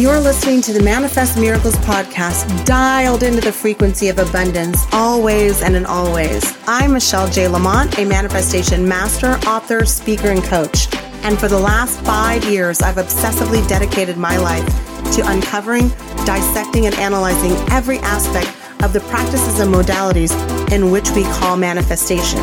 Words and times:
You're 0.00 0.18
listening 0.18 0.62
to 0.62 0.72
the 0.72 0.82
Manifest 0.82 1.38
Miracles 1.38 1.76
podcast, 1.76 2.64
dialed 2.64 3.22
into 3.22 3.42
the 3.42 3.52
frequency 3.52 4.08
of 4.08 4.18
abundance, 4.18 4.86
always 4.92 5.60
and 5.60 5.76
in 5.76 5.84
always. 5.84 6.56
I'm 6.66 6.94
Michelle 6.94 7.28
J. 7.28 7.48
Lamont, 7.48 7.98
a 7.98 8.06
manifestation 8.06 8.88
master, 8.88 9.32
author, 9.46 9.84
speaker, 9.84 10.28
and 10.28 10.42
coach. 10.42 10.88
And 11.22 11.38
for 11.38 11.48
the 11.48 11.58
last 11.58 12.00
five 12.00 12.42
years, 12.44 12.80
I've 12.80 12.96
obsessively 12.96 13.68
dedicated 13.68 14.16
my 14.16 14.38
life 14.38 14.64
to 15.16 15.30
uncovering, 15.30 15.90
dissecting, 16.24 16.86
and 16.86 16.94
analyzing 16.94 17.52
every 17.70 17.98
aspect 17.98 18.48
of 18.82 18.94
the 18.94 19.00
practices 19.00 19.60
and 19.60 19.70
modalities 19.70 20.32
in 20.72 20.90
which 20.90 21.10
we 21.10 21.24
call 21.24 21.58
manifestation. 21.58 22.40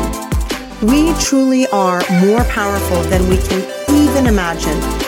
We 0.80 1.12
truly 1.14 1.66
are 1.70 2.04
more 2.24 2.44
powerful 2.44 3.02
than 3.10 3.28
we 3.28 3.38
can 3.38 3.68
even 3.90 4.28
imagine 4.28 5.07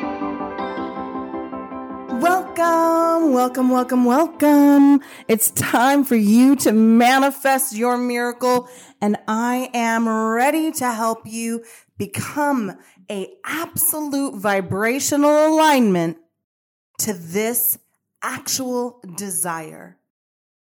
Welcome, 2.61 3.33
welcome, 3.33 3.69
welcome, 3.71 4.05
welcome. 4.05 5.01
It's 5.27 5.49
time 5.49 6.03
for 6.03 6.15
you 6.15 6.55
to 6.57 6.71
manifest 6.71 7.75
your 7.75 7.97
miracle 7.97 8.69
and 9.01 9.17
I 9.27 9.71
am 9.73 10.07
ready 10.07 10.71
to 10.73 10.91
help 10.91 11.25
you 11.25 11.63
become 11.97 12.77
a 13.09 13.33
absolute 13.43 14.35
vibrational 14.35 15.47
alignment 15.47 16.17
to 16.99 17.13
this 17.13 17.79
actual 18.21 19.01
desire. 19.15 19.97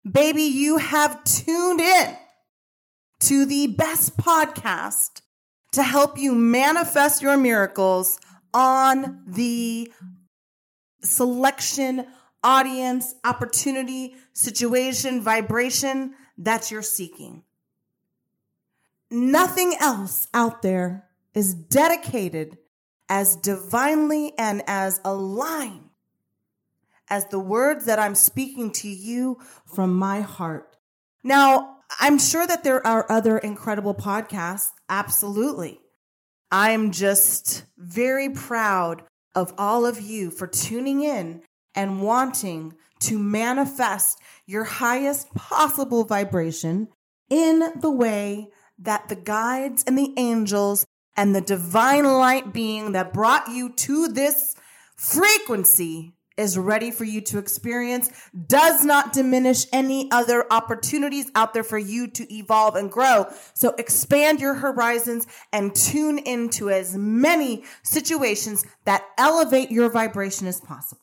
Baby, 0.10 0.44
you 0.44 0.78
have 0.78 1.24
tuned 1.24 1.82
in 1.82 2.16
to 3.22 3.44
the 3.48 3.68
best 3.68 4.18
podcast 4.18 5.22
to 5.72 5.82
help 5.82 6.20
you 6.20 6.36
manifest 6.36 7.24
your 7.24 7.38
miracles 7.38 8.20
on 8.54 9.24
the 9.26 9.92
selection, 11.08 12.06
audience, 12.44 13.16
opportunity, 13.24 14.16
situation, 14.34 15.22
vibration 15.22 16.14
that 16.38 16.70
you're 16.70 16.82
seeking. 16.82 17.44
Nothing 19.10 19.76
else 19.80 20.28
out 20.34 20.62
there 20.62 21.06
is 21.34 21.54
dedicated 21.54 22.58
as 23.10 23.36
divinely 23.38 24.34
and 24.38 24.62
as 24.68 25.00
aligned 25.06 25.90
as 27.10 27.26
the 27.28 27.40
words 27.40 27.86
that 27.86 28.00
I'm 28.00 28.16
speaking 28.16 28.72
to 28.72 28.90
you 28.90 29.40
from 29.66 29.94
my 29.94 30.22
heart. 30.22 30.76
Now, 31.24 31.78
I'm 32.02 32.20
sure 32.20 32.46
that 32.46 32.66
there 32.66 32.86
are 32.86 33.10
other 33.10 33.38
incredible 33.38 33.96
podcasts. 33.96 34.72
Absolutely. 34.90 35.80
I'm 36.52 36.92
just 36.92 37.64
very 37.78 38.30
proud 38.30 39.04
of 39.38 39.54
all 39.56 39.86
of 39.86 40.02
you 40.02 40.32
for 40.32 40.48
tuning 40.48 41.04
in 41.04 41.44
and 41.76 42.02
wanting 42.02 42.74
to 43.00 43.20
manifest 43.20 44.20
your 44.48 44.64
highest 44.64 45.32
possible 45.36 46.04
vibration 46.04 46.88
in 47.30 47.60
the 47.80 47.92
way 47.92 48.48
that 48.80 49.08
the 49.10 49.16
guides 49.16 49.84
and 49.86 49.96
the 49.96 50.12
angels 50.18 50.88
and 51.16 51.36
the 51.36 51.42
divine 51.42 52.04
light 52.04 52.52
being 52.52 52.94
that 52.94 53.14
brought 53.14 53.48
you 53.48 53.72
to 53.74 54.08
this 54.08 54.56
frequency 54.96 56.14
is 56.38 56.58
ready 56.58 56.92
for 56.92 57.04
you 57.04 57.20
to 57.22 57.40
experience 57.40 58.10
does 58.48 58.86
not 58.86 59.12
diminish 59.12 59.66
any 59.74 60.10
other 60.12 60.46
opportunities 60.52 61.30
out 61.36 61.54
there 61.54 61.64
for 61.64 61.78
you 61.78 62.08
to 62.08 62.34
evolve 62.34 62.76
and 62.76 62.92
grow. 62.92 63.26
So 63.54 63.70
expand 63.78 64.40
your 64.40 64.54
horizons 64.54 65.28
and 65.52 65.76
tune 65.76 66.20
into 66.20 66.70
as 66.70 66.96
many 66.96 67.64
situations 67.84 68.66
that 68.86 69.04
elevate 69.18 69.72
your 69.72 69.90
vibration 69.90 70.48
as 70.48 70.62
possible. 70.62 71.02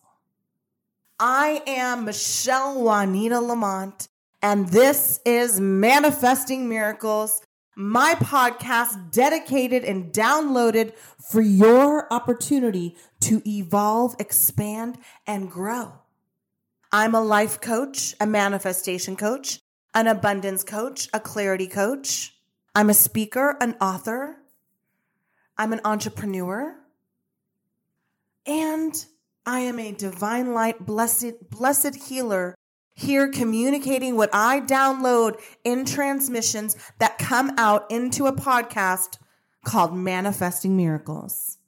I 1.18 1.62
am 1.66 2.04
Michelle 2.04 2.80
Juanita 2.82 3.40
Lamont, 3.40 4.08
and 4.42 4.68
this 4.68 5.20
is 5.24 5.60
Manifesting 5.60 6.68
Miracles 6.68 7.43
my 7.76 8.14
podcast 8.14 9.10
dedicated 9.10 9.84
and 9.84 10.12
downloaded 10.12 10.92
for 11.30 11.40
your 11.40 12.12
opportunity 12.12 12.96
to 13.20 13.42
evolve, 13.48 14.14
expand, 14.18 14.98
and 15.26 15.50
grow. 15.50 15.92
I'm 16.92 17.14
a 17.14 17.20
life 17.20 17.60
coach, 17.60 18.14
a 18.20 18.26
manifestation 18.26 19.16
coach, 19.16 19.58
an 19.94 20.06
abundance 20.06 20.62
coach, 20.62 21.08
a 21.12 21.20
clarity 21.20 21.66
coach. 21.66 22.34
I'm 22.74 22.90
a 22.90 22.94
speaker, 22.94 23.56
an 23.60 23.76
author. 23.80 24.36
I'm 25.58 25.72
an 25.72 25.80
entrepreneur. 25.84 26.76
And 28.46 28.94
I 29.46 29.60
am 29.60 29.78
a 29.78 29.92
divine 29.92 30.54
light, 30.54 30.84
blessed, 30.84 31.50
blessed 31.50 31.94
healer 31.94 32.54
here 32.94 33.28
communicating 33.28 34.16
what 34.16 34.30
I 34.32 34.60
download 34.60 35.40
in 35.64 35.84
transmissions 35.84 36.76
that 36.98 37.18
come 37.18 37.52
out 37.58 37.90
into 37.90 38.26
a 38.26 38.32
podcast 38.32 39.18
called 39.64 39.94
Manifesting 39.94 40.76
Miracles. 40.76 41.58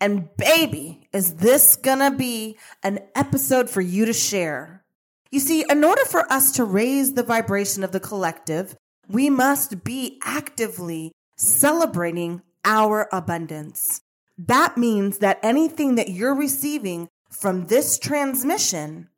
And 0.00 0.28
baby, 0.36 1.08
is 1.12 1.36
this 1.36 1.76
gonna 1.76 2.10
be 2.10 2.58
an 2.82 3.00
episode 3.14 3.70
for 3.70 3.80
you 3.80 4.04
to 4.04 4.12
share? 4.12 4.84
You 5.30 5.40
see, 5.40 5.64
in 5.68 5.82
order 5.82 6.04
for 6.04 6.30
us 6.30 6.52
to 6.52 6.64
raise 6.64 7.14
the 7.14 7.22
vibration 7.22 7.82
of 7.82 7.92
the 7.92 8.00
collective, 8.00 8.76
we 9.08 9.30
must 9.30 9.82
be 9.82 10.20
actively 10.22 11.12
celebrating 11.36 12.42
our 12.64 13.08
abundance. 13.12 14.02
That 14.38 14.76
means 14.76 15.18
that 15.18 15.38
anything 15.42 15.94
that 15.94 16.10
you're 16.10 16.34
receiving 16.34 17.08
from 17.30 17.66
this 17.66 17.98
transmission, 17.98 19.08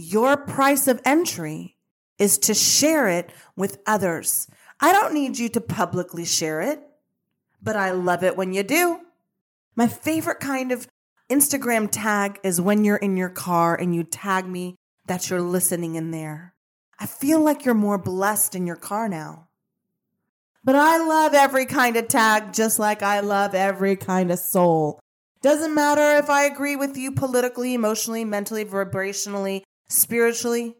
your 0.00 0.36
price 0.36 0.88
of 0.88 1.00
entry 1.04 1.76
is 2.18 2.38
to 2.38 2.54
share 2.54 3.08
it 3.08 3.30
with 3.56 3.78
others. 3.86 4.48
I 4.80 4.92
don't 4.92 5.14
need 5.14 5.38
you 5.38 5.48
to 5.50 5.60
publicly 5.60 6.24
share 6.24 6.60
it, 6.60 6.80
but 7.62 7.76
I 7.76 7.90
love 7.90 8.24
it 8.24 8.36
when 8.36 8.52
you 8.52 8.62
do. 8.62 9.00
My 9.76 9.88
favorite 9.88 10.40
kind 10.40 10.72
of 10.72 10.88
Instagram 11.30 11.88
tag 11.90 12.40
is 12.42 12.60
when 12.60 12.84
you're 12.84 12.96
in 12.96 13.16
your 13.16 13.28
car 13.28 13.74
and 13.74 13.94
you 13.94 14.04
tag 14.04 14.46
me 14.46 14.76
that 15.06 15.28
you're 15.28 15.40
listening 15.40 15.94
in 15.94 16.10
there. 16.10 16.54
I 16.98 17.06
feel 17.06 17.40
like 17.40 17.64
you're 17.64 17.74
more 17.74 17.98
blessed 17.98 18.54
in 18.54 18.66
your 18.66 18.76
car 18.76 19.08
now. 19.08 19.48
But 20.62 20.74
I 20.74 20.98
love 20.98 21.32
every 21.34 21.66
kind 21.66 21.96
of 21.96 22.08
tag 22.08 22.52
just 22.52 22.78
like 22.78 23.02
I 23.02 23.20
love 23.20 23.54
every 23.54 23.96
kind 23.96 24.30
of 24.30 24.38
soul. 24.38 25.00
Doesn't 25.42 25.74
matter 25.74 26.18
if 26.18 26.28
I 26.28 26.44
agree 26.44 26.76
with 26.76 26.98
you 26.98 27.12
politically, 27.12 27.72
emotionally, 27.72 28.26
mentally, 28.26 28.66
vibrationally, 28.66 29.62
spiritually. 29.90 30.76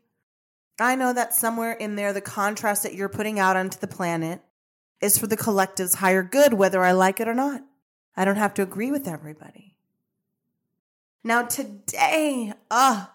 I 0.78 0.94
know 0.94 1.12
that 1.12 1.34
somewhere 1.34 1.72
in 1.72 1.96
there, 1.96 2.12
the 2.12 2.20
contrast 2.20 2.84
that 2.84 2.94
you're 2.94 3.08
putting 3.08 3.38
out 3.38 3.56
onto 3.56 3.78
the 3.78 3.86
planet 3.86 4.40
is 5.00 5.18
for 5.18 5.26
the 5.26 5.36
collective's 5.36 5.94
higher 5.94 6.22
good, 6.22 6.54
whether 6.54 6.82
I 6.82 6.92
like 6.92 7.20
it 7.20 7.28
or 7.28 7.34
not. 7.34 7.62
I 8.16 8.24
don't 8.24 8.36
have 8.36 8.54
to 8.54 8.62
agree 8.62 8.90
with 8.90 9.06
everybody. 9.06 9.76
Now, 11.22 11.42
today, 11.42 12.54
uh, 12.70 13.06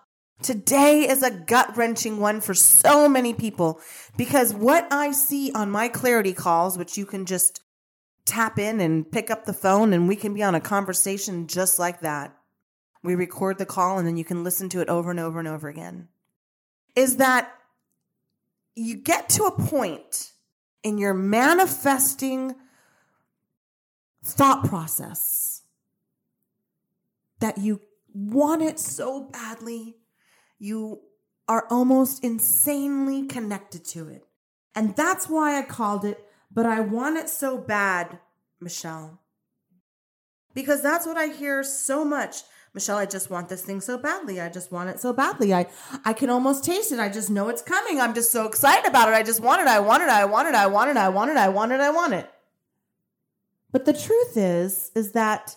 today 0.42 1.07
is 1.07 1.24
a 1.24 1.31
gut 1.31 1.75
wrenching 1.75 2.19
one 2.19 2.42
for 2.42 2.53
so 2.53 3.09
many 3.09 3.33
people 3.33 3.80
because 4.15 4.53
what 4.53 4.88
I 4.92 5.12
see 5.12 5.51
on 5.53 5.71
my 5.71 5.88
clarity 5.88 6.33
calls, 6.33 6.77
which 6.77 6.97
you 6.97 7.06
can 7.06 7.25
just 7.25 7.62
tap 8.25 8.59
in 8.59 8.80
and 8.80 9.12
pick 9.12 9.31
up 9.31 9.45
the 9.45 9.53
phone 9.53 9.94
and 9.94 10.07
we 10.07 10.15
can 10.15 10.33
be 10.33 10.44
on 10.44 10.56
a 10.56 10.62
conversation 10.62 11.47
just 11.47 11.80
like 11.80 12.01
that. 12.01 12.36
We 13.06 13.16
record 13.16 13.57
the 13.57 13.66
call 13.66 13.98
and 13.98 14.07
then 14.07 14.18
you 14.18 14.25
can 14.25 14.44
listen 14.44 14.69
to 14.69 14.81
it 14.81 14.90
over 14.90 15.12
and 15.12 15.19
over 15.19 15.40
and 15.40 15.48
over 15.48 15.68
again. 15.68 16.10
Is 16.96 17.18
that 17.18 17.52
you 18.75 18.96
get 18.96 19.30
to 19.30 19.44
a 19.44 19.52
point 19.52 20.34
in 20.84 20.98
your 20.98 21.13
manifesting 21.13 22.56
thought 24.24 24.66
process 24.66 25.62
that 27.40 27.57
you 27.57 27.81
want 28.13 28.62
it 28.62 28.80
so 28.80 29.24
badly, 29.24 29.98
you 30.57 31.02
are 31.48 31.68
almost 31.69 32.24
insanely 32.24 33.28
connected 33.28 33.86
to 33.86 34.10
it. 34.10 34.25
And 34.74 34.96
that's 34.96 35.30
why 35.30 35.57
I 35.57 35.62
called 35.62 36.06
it 36.06 36.25
but 36.56 36.66
I 36.66 36.80
want 36.80 37.18
it 37.18 37.30
so 37.30 37.57
bad, 37.57 38.18
Michelle. 38.62 39.19
Because 40.54 40.81
that's 40.81 41.06
what 41.06 41.18
I 41.18 41.28
hear 41.28 41.63
so 41.63 42.06
much. 42.06 42.44
Michelle, 42.75 42.98
I 42.98 43.06
just 43.06 43.30
want 43.30 43.48
this 43.48 43.62
thing 43.62 43.80
so 43.80 43.98
badly. 43.98 44.42
I 44.42 44.50
just 44.50 44.69
want 44.69 44.89
it 44.89 45.00
so 45.00 45.13
badly. 45.13 45.54
I, 45.54 45.68
I 46.04 46.12
can 46.12 46.30
almost 46.30 46.66
taste 46.66 46.92
it. 46.92 47.00
I 47.00 47.07
just 47.07 47.30
know 47.30 47.48
it's 47.48 47.62
coming. 47.62 48.01
I'm 48.01 48.13
just 48.13 48.33
so 48.33 48.45
excited 48.45 48.86
about 48.86 49.07
it. 49.07 49.13
I 49.13 49.24
just 49.24 49.39
want 49.39 49.62
it. 49.62 49.68
I 49.68 49.80
want 49.80 50.04
it. 50.04 50.10
I 50.10 50.25
want 50.25 50.50
it. 50.50 50.56
I 50.56 50.68
want 50.68 50.92
it. 50.92 50.98
I 50.98 51.07
want 51.07 51.31
it. 51.31 51.38
I 51.38 51.48
want 51.48 51.72
it. 51.72 51.80
I 51.80 51.89
want 51.89 52.13
it. 52.13 52.30
But 53.72 53.86
the 53.86 53.94
truth 53.94 54.36
is, 54.36 54.92
is 54.94 55.13
that 55.13 55.56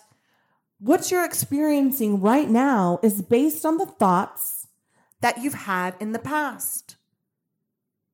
what 0.79 1.11
you're 1.11 1.25
experiencing 1.25 2.21
right 2.21 2.49
now 2.49 3.01
is 3.03 3.21
based 3.21 3.65
on 3.65 3.77
the 3.77 3.85
thoughts 3.85 4.67
that 5.19 5.39
you've 5.39 5.53
had 5.53 5.95
in 5.99 6.13
the 6.13 6.19
past. 6.19 6.95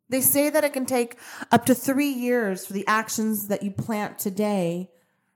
They 0.10 0.22
say 0.22 0.50
that 0.50 0.64
it 0.64 0.74
can 0.74 0.88
take 0.88 1.18
up 1.52 1.68
to 1.68 1.76
three 1.76 2.10
years 2.10 2.66
for 2.66 2.74
the 2.74 2.88
actions 2.88 3.50
that 3.50 3.62
you 3.62 3.70
plant 3.70 4.18
today 4.18 4.90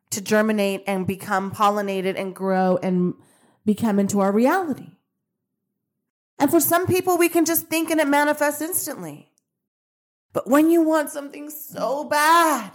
to 0.09 0.21
germinate 0.21 0.83
and 0.87 1.05
become 1.05 1.51
pollinated 1.51 2.19
and 2.19 2.33
grow 2.33 2.79
and 2.81 3.13
become 3.65 3.99
into 3.99 4.19
our 4.19 4.31
reality. 4.31 4.91
And 6.37 6.49
for 6.49 6.59
some 6.59 6.87
people, 6.87 7.17
we 7.17 7.29
can 7.29 7.45
just 7.45 7.67
think 7.67 7.89
and 7.89 7.99
it 7.99 8.07
manifests 8.07 8.61
instantly. 8.61 9.29
But 10.31 10.47
when 10.47 10.69
you 10.69 10.81
want 10.81 11.09
something 11.09 11.49
so 11.49 12.05
bad, 12.05 12.71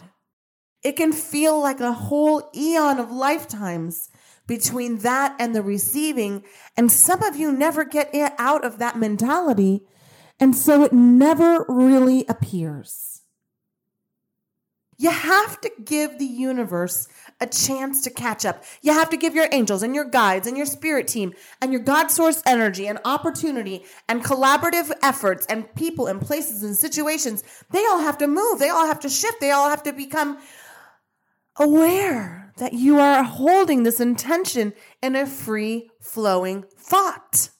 it 0.82 0.96
can 0.96 1.12
feel 1.12 1.60
like 1.60 1.80
a 1.80 1.92
whole 1.92 2.50
eon 2.54 2.98
of 2.98 3.10
lifetimes 3.10 4.10
between 4.46 4.98
that 4.98 5.34
and 5.38 5.54
the 5.54 5.62
receiving. 5.62 6.44
And 6.76 6.92
some 6.92 7.22
of 7.22 7.36
you 7.36 7.52
never 7.52 7.84
get 7.84 8.14
it 8.14 8.32
out 8.38 8.64
of 8.64 8.78
that 8.78 8.98
mentality 8.98 9.86
and 10.40 10.54
so 10.54 10.82
it 10.82 10.92
never 10.92 11.64
really 11.68 12.24
appears. 12.28 13.13
You 14.96 15.10
have 15.10 15.60
to 15.62 15.70
give 15.84 16.18
the 16.18 16.24
universe 16.24 17.08
a 17.40 17.46
chance 17.46 18.02
to 18.02 18.10
catch 18.10 18.44
up. 18.44 18.62
You 18.82 18.92
have 18.92 19.10
to 19.10 19.16
give 19.16 19.34
your 19.34 19.48
angels 19.50 19.82
and 19.82 19.94
your 19.94 20.04
guides 20.04 20.46
and 20.46 20.56
your 20.56 20.66
spirit 20.66 21.08
team 21.08 21.34
and 21.60 21.72
your 21.72 21.82
God 21.82 22.08
source 22.08 22.42
energy 22.46 22.86
and 22.86 22.98
opportunity 23.04 23.84
and 24.08 24.24
collaborative 24.24 24.92
efforts 25.02 25.46
and 25.46 25.72
people 25.74 26.06
and 26.06 26.20
places 26.20 26.62
and 26.62 26.76
situations. 26.76 27.42
They 27.70 27.84
all 27.86 28.00
have 28.00 28.18
to 28.18 28.26
move. 28.26 28.58
They 28.58 28.68
all 28.68 28.86
have 28.86 29.00
to 29.00 29.08
shift. 29.08 29.40
They 29.40 29.50
all 29.50 29.68
have 29.68 29.82
to 29.84 29.92
become 29.92 30.38
aware 31.56 32.52
that 32.56 32.72
you 32.72 33.00
are 33.00 33.24
holding 33.24 33.82
this 33.82 34.00
intention 34.00 34.72
in 35.02 35.16
a 35.16 35.26
free 35.26 35.90
flowing 36.00 36.64
thought. 36.78 37.50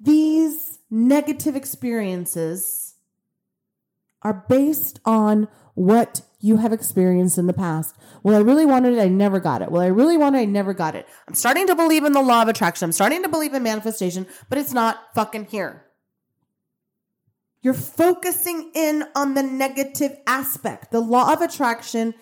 These 0.00 0.78
negative 0.90 1.56
experiences 1.56 2.89
are 4.22 4.44
based 4.48 5.00
on 5.04 5.48
what 5.74 6.22
you 6.40 6.56
have 6.56 6.72
experienced 6.72 7.38
in 7.38 7.46
the 7.46 7.52
past. 7.52 7.96
Well, 8.22 8.36
I 8.36 8.40
really 8.40 8.66
wanted 8.66 8.94
it, 8.94 9.00
I 9.00 9.08
never 9.08 9.40
got 9.40 9.62
it. 9.62 9.70
Well, 9.70 9.82
I 9.82 9.86
really 9.86 10.16
wanted 10.16 10.38
it, 10.38 10.42
I 10.42 10.44
never 10.46 10.74
got 10.74 10.94
it. 10.94 11.06
I'm 11.28 11.34
starting 11.34 11.66
to 11.66 11.74
believe 11.74 12.04
in 12.04 12.12
the 12.12 12.22
law 12.22 12.42
of 12.42 12.48
attraction. 12.48 12.86
I'm 12.86 12.92
starting 12.92 13.22
to 13.22 13.28
believe 13.28 13.54
in 13.54 13.62
manifestation, 13.62 14.26
but 14.48 14.58
it's 14.58 14.72
not 14.72 14.98
fucking 15.14 15.46
here. 15.46 15.86
You're 17.62 17.74
focusing 17.74 18.70
in 18.74 19.04
on 19.14 19.34
the 19.34 19.42
negative 19.42 20.16
aspect. 20.26 20.90
The 20.90 21.00
law 21.00 21.32
of 21.32 21.42
attraction 21.42 22.14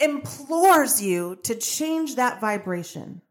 implores 0.00 1.00
you 1.00 1.38
to 1.44 1.54
change 1.54 2.16
that 2.16 2.40
vibration. 2.40 3.22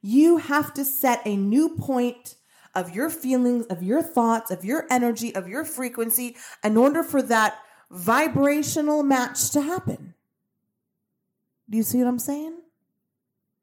You 0.00 0.38
have 0.38 0.72
to 0.74 0.84
set 0.84 1.20
a 1.26 1.36
new 1.36 1.70
point 1.70 2.36
of 2.76 2.94
your 2.94 3.10
feelings, 3.10 3.66
of 3.66 3.82
your 3.82 4.02
thoughts, 4.02 4.50
of 4.50 4.64
your 4.64 4.86
energy, 4.90 5.34
of 5.34 5.48
your 5.48 5.64
frequency 5.64 6.36
in 6.62 6.76
order 6.76 7.02
for 7.02 7.22
that 7.22 7.58
vibrational 7.90 9.02
match 9.02 9.50
to 9.50 9.62
happen. 9.62 10.14
Do 11.68 11.76
you 11.76 11.82
see 11.82 11.98
what 11.98 12.06
I'm 12.06 12.18
saying? 12.18 12.58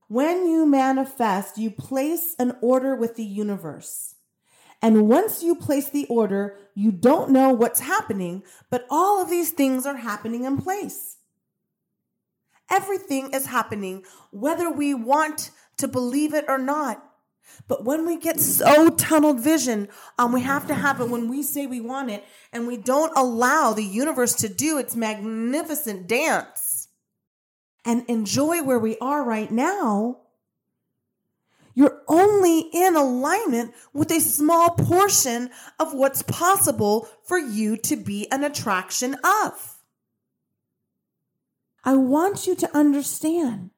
When 0.08 0.48
you 0.48 0.66
manifest, 0.66 1.58
you 1.58 1.72
place 1.72 2.36
an 2.38 2.58
order 2.62 2.96
with 2.96 3.16
the 3.16 3.24
universe. 3.24 4.16
And 4.82 5.08
once 5.08 5.42
you 5.42 5.56
place 5.56 5.90
the 5.90 6.06
order, 6.08 6.58
you 6.76 6.92
don't 6.92 7.32
know 7.32 7.52
what's 7.52 7.80
happening, 7.80 8.44
but 8.70 8.86
all 8.90 9.22
of 9.22 9.30
these 9.30 9.52
things 9.52 9.86
are 9.86 9.96
happening 9.96 10.44
in 10.44 10.58
place. 10.58 11.18
Everything 12.70 13.32
is 13.34 13.46
happening, 13.46 14.04
whether 14.32 14.70
we 14.70 14.94
want 14.94 15.52
to 15.78 15.88
believe 15.88 16.34
it 16.34 16.46
or 16.48 16.58
not. 16.58 17.04
But 17.68 17.86
when 17.86 18.06
we 18.06 18.18
get 18.18 18.40
so 18.40 18.90
tunneled 18.90 19.40
vision, 19.40 19.88
um, 20.18 20.34
we 20.34 20.42
have 20.42 20.68
to 20.68 20.76
have 20.76 21.00
it 21.00 21.10
when 21.10 21.30
we 21.30 21.44
say 21.44 21.66
we 21.66 21.82
want 21.82 22.10
it, 22.10 22.24
and 22.52 22.68
we 22.68 22.78
don't 22.78 23.16
allow 23.16 23.74
the 23.74 23.84
universe 23.84 24.34
to 24.36 24.50
do 24.50 24.78
its 24.78 24.96
magnificent 24.96 26.08
dance 26.08 26.88
and 27.86 28.06
enjoy 28.08 28.64
where 28.64 28.80
we 28.80 28.98
are 29.00 29.24
right 29.24 29.52
now. 29.52 30.20
You're 31.76 32.02
only 32.08 32.60
in 32.72 32.96
alignment 32.96 33.74
with 33.94 34.12
a 34.12 34.20
small 34.20 34.72
portion 34.72 35.50
of 35.80 35.94
what's 35.94 36.22
possible 36.22 37.10
for 37.24 37.38
you 37.38 37.78
to 37.78 37.96
be 37.96 38.32
an 38.32 38.44
attraction 38.44 39.16
of. 39.24 39.78
I 41.84 41.96
want 41.96 42.46
you 42.46 42.56
to 42.56 42.78
understand 42.78 43.72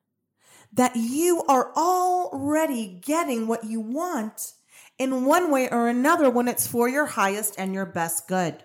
that 0.76 0.96
you 0.96 1.44
are 1.48 1.74
already 1.76 3.00
getting 3.04 3.48
what 3.48 3.64
you 3.64 3.80
want 3.80 4.54
in 4.98 5.26
one 5.26 5.52
way 5.52 5.70
or 5.70 5.88
another 5.88 6.30
when 6.30 6.48
it's 6.48 6.68
for 6.68 6.88
your 6.88 7.06
highest 7.06 7.56
and 7.58 7.74
your 7.74 7.86
best 7.86 8.28
good. 8.28 8.64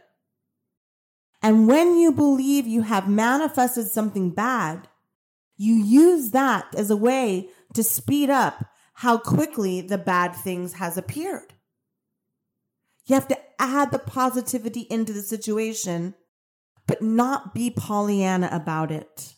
And 1.42 1.66
when 1.66 1.96
you 1.96 2.12
believe 2.12 2.66
you 2.66 2.82
have 2.82 3.08
manifested 3.08 3.86
something 3.86 4.30
bad, 4.30 4.88
you 5.56 5.74
use 5.74 6.30
that 6.30 6.74
as 6.74 6.90
a 6.90 6.96
way 6.96 7.48
to 7.74 7.82
speed 7.82 8.28
up 8.28 8.64
how 8.94 9.16
quickly 9.16 9.80
the 9.80 9.98
bad 9.98 10.34
things 10.34 10.74
has 10.74 10.98
appeared. 10.98 11.54
You 13.06 13.14
have 13.14 13.28
to 13.28 13.38
add 13.58 13.90
the 13.90 13.98
positivity 13.98 14.86
into 14.90 15.12
the 15.12 15.22
situation, 15.22 16.14
but 16.86 17.02
not 17.02 17.54
be 17.54 17.70
Pollyanna 17.70 18.48
about 18.52 18.90
it. 18.90 19.34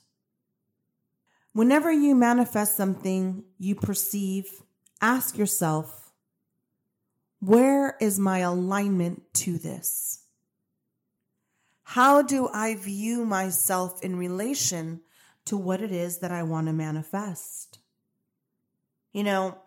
Whenever 1.53 1.93
you 1.93 2.15
manifest 2.15 2.77
something 2.77 3.45
you 3.59 3.75
perceive, 3.75 4.63
ask 5.01 5.37
yourself, 5.37 6.11
where 7.41 7.97
is 8.01 8.19
my 8.19 8.39
alignment 8.39 9.23
to 9.35 9.59
this? 9.59 10.21
How 11.83 12.23
do 12.23 12.49
I 12.49 12.75
view 12.77 13.27
myself 13.27 14.03
in 14.03 14.17
relation 14.17 15.01
to 15.45 15.57
what 15.57 15.83
it 15.83 15.93
is 15.93 16.19
that 16.19 16.33
I 16.33 16.43
want 16.43 16.69
to 16.69 16.73
manifest? 16.73 17.81
You 19.13 19.25
know, 19.25 19.59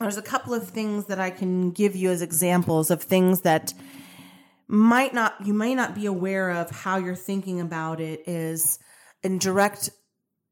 there's 0.00 0.16
a 0.16 0.22
couple 0.22 0.54
of 0.54 0.68
things 0.68 1.06
that 1.06 1.20
I 1.20 1.30
can 1.30 1.72
give 1.72 1.94
you 1.94 2.10
as 2.10 2.22
examples 2.22 2.90
of 2.90 3.02
things 3.02 3.42
that 3.42 3.74
might 4.66 5.12
not 5.12 5.34
you 5.44 5.52
may 5.52 5.74
not 5.74 5.94
be 5.94 6.06
aware 6.06 6.50
of 6.50 6.70
how 6.70 6.96
you're 6.96 7.14
thinking 7.14 7.60
about 7.60 8.00
it 8.00 8.26
is 8.26 8.78
in 9.22 9.36
direct 9.38 9.90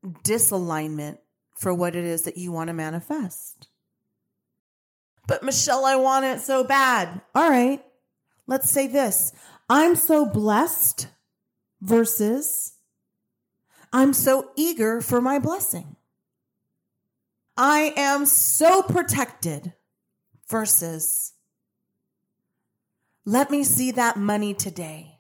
disalignment 0.05 1.19
for 1.57 1.75
what 1.75 1.95
it 1.95 2.05
is 2.05 2.23
that 2.23 2.39
you 2.39 2.53
want 2.53 2.69
to 2.69 2.75
manifest. 2.75 3.69
But 5.27 5.43
Michelle, 5.43 5.85
I 5.85 5.97
want 5.97 6.25
it 6.25 6.41
so 6.41 6.65
bad. 6.65 7.21
All 7.35 7.49
right. 7.49 7.85
Let's 8.47 8.71
say 8.71 8.87
this. 8.87 9.33
I'm 9.69 9.95
so 9.95 10.27
blessed 10.27 11.09
versus 11.81 12.73
I'm 13.93 14.13
so 14.13 14.51
eager 14.57 15.01
for 15.01 15.21
my 15.21 15.39
blessing. 15.39 15.97
I 17.57 17.93
am 17.97 18.27
so 18.27 18.83
protected 18.83 19.75
versus 20.49 21.35
let 23.25 23.51
me 23.51 23.63
see 23.63 23.93
that 23.93 24.17
money 24.17 24.55
today. 24.55 25.20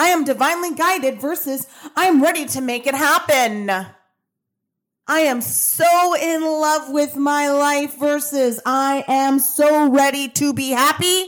I 0.00 0.06
am 0.06 0.24
divinely 0.24 0.74
guided 0.74 1.20
versus 1.20 1.66
I'm 1.94 2.22
ready 2.22 2.46
to 2.46 2.62
make 2.62 2.86
it 2.86 2.94
happen. 2.94 3.68
I 3.68 5.20
am 5.20 5.42
so 5.42 6.16
in 6.16 6.40
love 6.40 6.88
with 6.88 7.16
my 7.16 7.50
life 7.50 7.98
versus 7.98 8.62
I 8.64 9.04
am 9.06 9.38
so 9.38 9.90
ready 9.90 10.30
to 10.30 10.54
be 10.54 10.70
happy. 10.70 11.26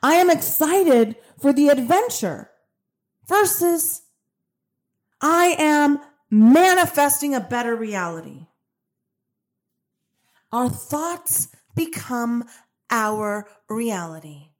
I 0.00 0.14
am 0.14 0.30
excited 0.30 1.16
for 1.38 1.52
the 1.52 1.68
adventure 1.68 2.48
versus 3.28 4.00
I 5.20 5.54
am 5.58 5.98
manifesting 6.30 7.34
a 7.34 7.40
better 7.40 7.76
reality. 7.76 8.46
Our 10.50 10.70
thoughts 10.70 11.48
become 11.76 12.46
our 12.90 13.46
reality. 13.68 14.51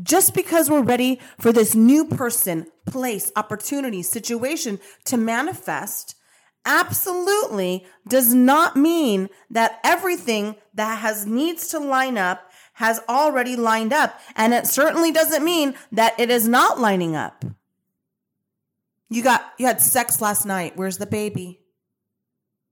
Just 0.00 0.34
because 0.34 0.70
we're 0.70 0.82
ready 0.82 1.20
for 1.38 1.52
this 1.52 1.74
new 1.74 2.06
person, 2.06 2.66
place, 2.86 3.30
opportunity, 3.36 4.02
situation 4.02 4.80
to 5.04 5.16
manifest 5.16 6.14
absolutely 6.64 7.84
does 8.08 8.32
not 8.32 8.76
mean 8.76 9.28
that 9.50 9.80
everything 9.84 10.56
that 10.74 10.98
has 10.98 11.26
needs 11.26 11.68
to 11.68 11.78
line 11.78 12.16
up 12.16 12.50
has 12.74 13.00
already 13.08 13.56
lined 13.56 13.92
up. 13.92 14.18
And 14.34 14.54
it 14.54 14.66
certainly 14.66 15.12
doesn't 15.12 15.44
mean 15.44 15.74
that 15.90 16.18
it 16.18 16.30
is 16.30 16.48
not 16.48 16.80
lining 16.80 17.14
up. 17.14 17.44
You 19.10 19.22
got, 19.22 19.44
you 19.58 19.66
had 19.66 19.80
sex 19.80 20.22
last 20.22 20.46
night. 20.46 20.72
Where's 20.76 20.96
the 20.96 21.06
baby? 21.06 21.60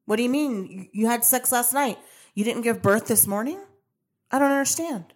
What 0.07 0.17
do 0.17 0.23
you 0.23 0.31
mean? 0.31 0.89
You 0.93 1.07
had 1.07 1.25
sex 1.25 1.53
last 1.53 1.75
night. 1.75 1.99
You 2.35 2.45
didn't 2.45 2.63
give 2.63 2.81
birth 2.81 3.07
this 3.07 3.27
morning? 3.27 3.61
I 4.31 4.39
don't 4.39 4.51
understand. 4.51 5.13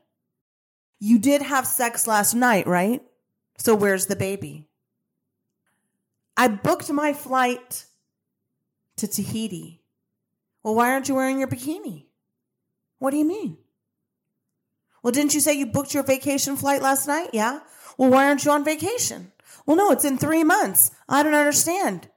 You 1.04 1.18
did 1.18 1.42
have 1.42 1.66
sex 1.66 2.06
last 2.06 2.32
night, 2.32 2.66
right? 2.66 3.02
So 3.58 3.74
where's 3.74 4.06
the 4.06 4.16
baby? 4.16 4.70
I 6.34 6.48
booked 6.48 6.90
my 6.90 7.12
flight 7.12 7.84
to 8.96 9.06
Tahiti. 9.06 9.82
Well, 10.62 10.74
why 10.74 10.92
aren't 10.92 11.10
you 11.10 11.14
wearing 11.14 11.38
your 11.40 11.48
bikini? 11.48 12.06
What 13.00 13.10
do 13.10 13.18
you 13.18 13.26
mean? 13.26 13.58
Well, 15.02 15.12
didn't 15.12 15.34
you 15.34 15.40
say 15.40 15.52
you 15.52 15.66
booked 15.66 15.92
your 15.92 16.04
vacation 16.04 16.56
flight 16.56 16.80
last 16.80 17.06
night? 17.06 17.28
Yeah. 17.34 17.60
Well, 17.98 18.08
why 18.08 18.26
aren't 18.26 18.46
you 18.46 18.52
on 18.52 18.64
vacation? 18.64 19.30
Well, 19.66 19.76
no, 19.76 19.90
it's 19.90 20.06
in 20.06 20.16
three 20.16 20.42
months. 20.42 20.90
I 21.06 21.22
don't 21.22 21.34
understand. 21.34 22.08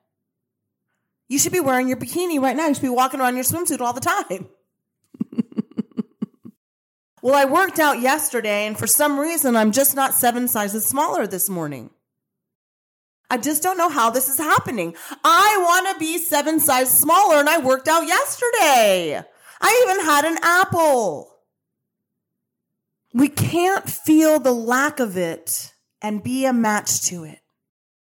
You 1.27 1.39
should 1.39 1.51
be 1.51 1.59
wearing 1.59 1.89
your 1.89 1.97
bikini 1.97 2.39
right 2.39 2.55
now. 2.55 2.67
You 2.69 2.73
should 2.75 2.83
be 2.83 2.87
walking 2.87 3.19
around 3.19 3.31
in 3.31 3.35
your 3.35 3.43
swimsuit 3.43 3.81
all 3.81 3.91
the 3.91 3.99
time. 3.99 4.47
Well, 7.21 7.33
I 7.33 7.45
worked 7.45 7.79
out 7.79 7.99
yesterday, 7.99 8.67
and 8.67 8.77
for 8.77 8.85
some 8.85 9.19
reason, 9.19 9.55
I'm 9.55 9.71
just 9.71 9.95
not 9.95 10.13
seven 10.13 10.47
sizes 10.47 10.85
smaller 10.85 11.25
this 11.25 11.49
morning. 11.49 11.89
I 13.29 13.37
just 13.37 13.63
don't 13.63 13.77
know 13.77 13.89
how 13.89 14.09
this 14.09 14.29
is 14.29 14.37
happening. 14.37 14.95
I 15.23 15.57
want 15.59 15.93
to 15.93 15.99
be 15.99 16.19
seven 16.19 16.59
sizes 16.59 16.97
smaller, 16.97 17.37
and 17.37 17.49
I 17.49 17.57
worked 17.57 17.87
out 17.87 18.05
yesterday. 18.05 19.21
I 19.59 19.85
even 19.87 20.05
had 20.05 20.25
an 20.25 20.37
apple. 20.43 21.33
We 23.13 23.29
can't 23.29 23.89
feel 23.89 24.39
the 24.39 24.53
lack 24.53 24.99
of 24.99 25.17
it 25.17 25.73
and 26.01 26.23
be 26.23 26.45
a 26.45 26.53
match 26.53 27.01
to 27.05 27.23
it. 27.23 27.39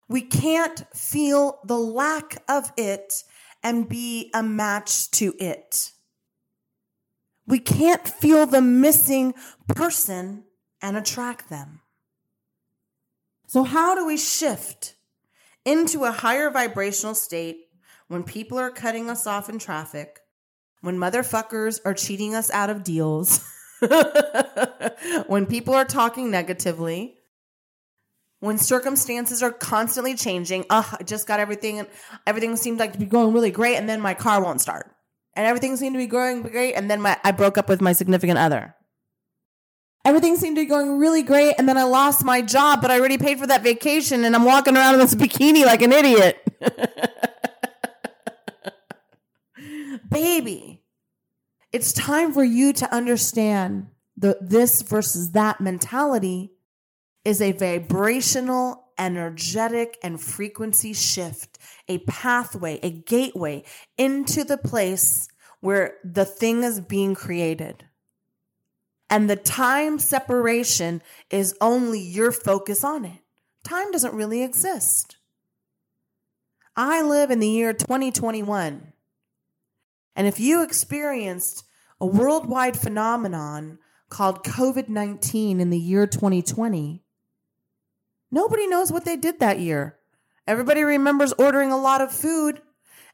We 0.10 0.22
can't 0.22 0.84
feel 0.94 1.60
the 1.64 1.78
lack 1.78 2.44
of 2.50 2.72
it 2.76 3.24
and 3.64 3.88
be 3.88 4.32
a 4.34 4.44
match 4.44 5.10
to 5.12 5.34
it. 5.40 5.92
We 7.48 7.60
can't 7.60 8.06
feel 8.06 8.46
the 8.46 8.62
missing 8.62 9.34
person 9.68 10.44
and 10.82 10.98
attract 10.98 11.50
them. 11.50 11.82
So, 13.48 13.64
how 13.64 13.96
do 13.96 14.06
we 14.06 14.18
shift 14.18 14.96
into 15.64 16.04
a 16.04 16.12
higher 16.12 16.50
vibrational 16.50 17.16
state 17.16 17.70
when 18.10 18.24
people 18.24 18.60
are 18.60 18.70
cutting 18.70 19.10
us 19.10 19.26
off 19.26 19.50
in 19.50 19.60
traffic, 19.60 20.20
when 20.82 20.98
motherfuckers 20.98 21.80
are 21.86 21.94
cheating 21.94 22.36
us 22.36 22.52
out 22.52 22.70
of 22.70 22.84
deals, 22.84 23.50
when 25.28 25.46
people 25.46 25.74
are 25.74 25.86
talking 25.86 26.30
negatively, 26.30 27.16
when 28.42 28.58
circumstances 28.58 29.42
are 29.42 29.52
constantly 29.52 30.16
changing? 30.16 30.66
Oh, 30.70 30.96
I 31.00 31.04
just 31.04 31.26
got 31.28 31.40
everything 31.40 31.80
and 31.80 31.88
everything 32.26 32.58
seemed 32.58 32.80
like 32.80 32.92
to 32.94 33.00
be 33.00 33.06
going 33.06 33.34
really 33.34 33.52
great, 33.52 33.78
and 33.78 33.88
then 33.88 34.02
my 34.02 34.14
car 34.14 34.44
won't 34.44 34.60
start 34.60 34.94
and 35.38 35.46
everything 35.46 35.78
seemed 35.78 35.94
to 35.94 36.00
be 36.00 36.08
going 36.08 36.42
great. 36.42 36.74
And 36.74 36.90
then 36.90 37.00
my, 37.00 37.16
I 37.24 37.32
broke 37.32 37.60
up 37.60 37.70
with 37.70 37.80
my 37.80 37.94
significant 37.94 38.40
other. 38.40 38.76
Everything 40.04 40.36
seemed 40.36 40.56
to 40.56 40.64
be 40.64 40.66
going 40.66 40.98
really 40.98 41.22
great. 41.22 41.54
And 41.60 41.70
then 41.70 41.78
I 41.78 41.84
lost 41.84 42.26
my 42.26 42.42
job, 42.42 42.82
but 42.82 42.90
I 42.90 43.00
already 43.00 43.20
paid 43.20 43.38
for 43.38 43.46
that 43.46 43.62
vacation 43.62 44.26
and 44.26 44.36
I'm 44.36 44.46
walking 44.46 44.76
around 44.76 44.96
in 44.96 45.00
this 45.00 45.14
bikini 45.14 45.64
like 45.64 45.84
an 45.84 45.92
idiot. 45.92 46.44
Baby, 50.10 50.82
it's 51.72 51.94
time 51.94 52.34
for 52.34 52.44
you 52.44 52.74
to 52.74 52.92
understand 52.94 53.88
the 54.16 54.40
this 54.42 54.82
versus 54.82 55.34
that 55.34 55.62
mentality 55.62 56.54
is 57.24 57.42
a 57.42 57.52
vibrational, 57.52 58.87
energetic, 58.98 59.98
and 60.04 60.20
frequency 60.20 60.94
shift 60.94 61.58
a 61.88 62.00
pathway, 62.00 62.80
a 62.84 62.90
gateway 62.90 63.64
into 63.98 64.44
the 64.44 64.58
place 64.58 65.28
where 65.60 65.96
the 66.04 66.26
thing 66.26 66.64
is 66.64 66.80
being 66.80 67.16
created. 67.16 67.86
And 69.10 69.30
the 69.30 69.36
time 69.36 70.00
separation 70.00 71.02
is 71.30 71.56
only 71.62 72.00
your 72.00 72.32
focus 72.32 72.84
on 72.84 73.06
it. 73.06 73.20
Time 73.64 73.92
doesn't 73.92 74.14
really 74.14 74.44
exist. 74.44 75.18
I 76.76 77.02
live 77.02 77.32
in 77.32 77.40
the 77.40 77.50
year 77.50 77.74
2021. 77.74 78.94
And 80.16 80.28
if 80.28 80.40
you 80.40 80.64
experienced 80.64 81.64
a 82.00 82.06
worldwide 82.06 82.78
phenomenon 82.78 83.80
called 84.10 84.44
COVID 84.44 84.90
19 84.90 85.60
in 85.60 85.70
the 85.70 85.80
year 85.80 86.06
2020, 86.06 87.04
nobody 88.32 88.68
knows 88.68 88.92
what 88.92 89.06
they 89.06 89.16
did 89.16 89.40
that 89.40 89.60
year. 89.60 89.98
Everybody 90.48 90.84
remembers 90.84 91.34
ordering 91.34 91.72
a 91.72 91.78
lot 91.78 92.02
of 92.02 92.12
food 92.12 92.62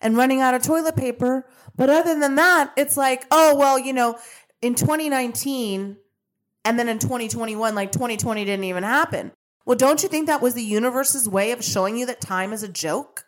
and 0.01 0.17
running 0.17 0.41
out 0.41 0.53
of 0.53 0.61
toilet 0.61 0.95
paper. 0.95 1.47
But 1.75 1.89
other 1.89 2.19
than 2.19 2.35
that, 2.35 2.71
it's 2.77 2.97
like, 2.97 3.25
oh, 3.31 3.55
well, 3.57 3.79
you 3.79 3.93
know, 3.93 4.19
in 4.61 4.75
2019 4.75 5.97
and 6.65 6.79
then 6.79 6.89
in 6.89 6.99
2021, 6.99 7.73
like 7.73 7.91
2020 7.91 8.45
didn't 8.45 8.65
even 8.65 8.83
happen. 8.83 9.31
Well, 9.65 9.77
don't 9.77 10.03
you 10.03 10.09
think 10.09 10.27
that 10.27 10.41
was 10.41 10.53
the 10.53 10.63
universe's 10.63 11.27
way 11.27 11.51
of 11.51 11.63
showing 11.63 11.97
you 11.97 12.05
that 12.05 12.21
time 12.21 12.53
is 12.53 12.63
a 12.63 12.67
joke? 12.67 13.25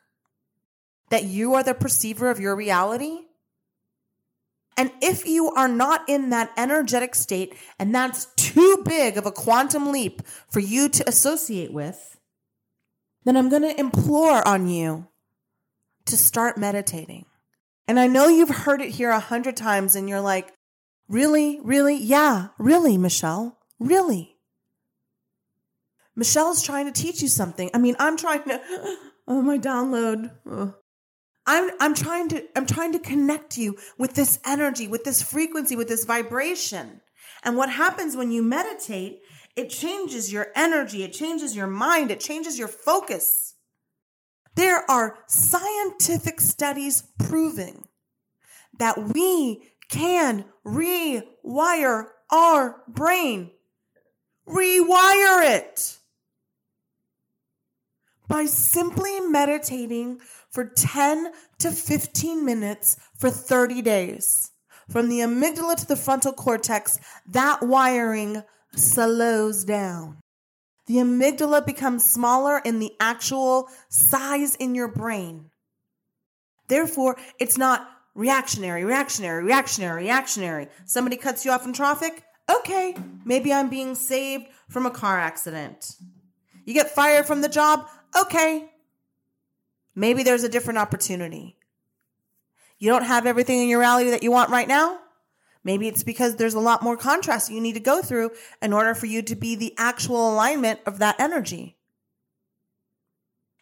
That 1.10 1.24
you 1.24 1.54
are 1.54 1.64
the 1.64 1.74
perceiver 1.74 2.30
of 2.30 2.40
your 2.40 2.56
reality? 2.56 3.22
And 4.78 4.92
if 5.02 5.26
you 5.26 5.52
are 5.52 5.70
not 5.70 6.08
in 6.10 6.32
that 6.32 6.52
energetic 6.58 7.16
state, 7.16 7.56
and 7.80 7.96
that's 7.96 8.26
too 8.36 8.84
big 8.86 9.18
of 9.18 9.26
a 9.26 9.32
quantum 9.32 9.92
leap 9.92 10.22
for 10.50 10.60
you 10.60 10.90
to 10.90 11.08
associate 11.08 11.72
with, 11.72 12.18
then 13.24 13.38
I'm 13.38 13.50
going 13.50 13.62
to 13.62 13.80
implore 13.80 14.46
on 14.48 14.68
you 14.68 15.08
to 16.06 16.18
start 16.18 16.58
meditating. 16.58 17.26
And 17.88 18.00
I 18.00 18.08
know 18.08 18.28
you've 18.28 18.50
heard 18.50 18.82
it 18.82 18.90
here 18.90 19.10
a 19.10 19.20
hundred 19.20 19.56
times 19.56 19.96
and 19.96 20.10
you're 20.10 20.22
like, 20.22 20.52
really, 21.08 21.60
really? 21.62 21.98
Yeah, 21.98 22.48
really, 22.58 22.98
Michelle, 22.98 23.58
really. 23.80 24.36
Michelle's 26.16 26.64
trying 26.64 26.92
to 26.92 27.02
teach 27.02 27.22
you 27.22 27.28
something. 27.28 27.70
I 27.74 27.78
mean, 27.78 27.96
I'm 28.00 28.18
trying 28.18 28.44
to, 28.44 28.62
oh, 29.28 29.42
my 29.42 29.58
download. 29.58 30.32
I'm, 31.48 31.72
I'm 31.80 31.94
trying 31.94 32.30
to, 32.30 32.44
I'm 32.56 32.66
trying 32.66 32.92
to 32.94 33.00
connect 33.00 33.58
you 33.58 33.78
with 33.98 34.16
this 34.16 34.40
energy, 34.46 34.88
with 34.88 35.04
this 35.04 35.22
frequency, 35.22 35.76
with 35.76 35.88
this 35.88 36.06
vibration. 36.06 37.02
And 37.44 37.56
what 37.56 37.70
happens 37.70 38.16
when 38.16 38.32
you 38.32 38.42
meditate, 38.42 39.22
it 39.56 39.70
changes 39.70 40.34
your 40.34 40.48
energy. 40.56 41.04
It 41.04 41.14
changes 41.14 41.56
your 41.56 41.68
mind. 41.68 42.12
It 42.12 42.20
changes 42.20 42.58
your 42.58 42.68
focus. 42.68 43.54
There 44.56 44.90
are 44.90 45.20
scientific 45.28 46.42
studies 46.42 47.04
proving 47.20 47.88
that 48.80 49.14
we 49.14 49.72
can 49.90 50.46
rewire 50.66 52.08
our 52.32 52.82
brain. 52.88 53.52
Rewire 54.48 55.58
it 55.58 55.98
by 58.28 58.46
simply 58.46 59.20
meditating 59.20 60.20
for 60.56 60.66
10 60.66 61.32
to 61.60 61.70
15 61.70 62.46
minutes 62.46 62.96
for 63.20 63.30
30 63.30 63.82
days. 63.82 64.52
From 64.90 65.10
the 65.10 65.20
amygdala 65.20 65.76
to 65.76 65.86
the 65.86 65.98
frontal 65.98 66.32
cortex, 66.32 66.98
that 67.30 67.62
wiring 67.62 68.42
slows 68.74 69.66
down. 69.66 70.20
The 70.88 70.96
amygdala 70.96 71.66
becomes 71.66 72.10
smaller 72.10 72.60
in 72.60 72.80
the 72.80 72.94
actual 73.02 73.68
size 73.90 74.56
in 74.56 74.76
your 74.76 74.88
brain. 74.88 75.50
Therefore, 76.70 77.18
it's 77.38 77.58
not 77.58 77.90
reactionary, 78.14 78.86
reactionary, 78.86 79.44
reactionary, 79.44 80.04
reactionary. 80.04 80.68
Somebody 80.86 81.18
cuts 81.18 81.44
you 81.44 81.52
off 81.52 81.66
in 81.66 81.74
traffic. 81.74 82.24
Okay, 82.50 82.96
maybe 83.26 83.52
I'm 83.52 83.70
being 83.70 83.94
saved 83.94 84.46
from 84.70 84.86
a 84.86 84.92
car 84.92 85.20
accident. 85.20 85.96
You 86.64 86.74
get 86.74 86.92
fired 86.92 87.26
from 87.26 87.42
the 87.42 87.50
job. 87.50 87.88
Okay, 88.20 88.70
maybe 89.96 90.24
there's 90.24 90.44
a 90.44 90.50
different 90.50 90.80
opportunity. 90.80 91.58
You 92.78 92.90
don't 92.90 93.06
have 93.06 93.26
everything 93.26 93.62
in 93.62 93.70
your 93.70 93.80
reality 93.80 94.10
that 94.12 94.24
you 94.24 94.32
want 94.32 94.52
right 94.52 94.68
now. 94.68 95.00
Maybe 95.64 95.88
it's 95.88 96.04
because 96.04 96.36
there's 96.36 96.54
a 96.54 96.60
lot 96.60 96.84
more 96.84 96.98
contrast 96.98 97.50
you 97.50 97.62
need 97.62 97.74
to 97.74 97.80
go 97.80 98.02
through 98.02 98.32
in 98.62 98.74
order 98.74 98.94
for 98.94 99.08
you 99.08 99.22
to 99.24 99.36
be 99.36 99.56
the 99.56 99.74
actual 99.78 100.32
alignment 100.32 100.80
of 100.86 101.00
that 101.00 101.20
energy. 101.20 101.78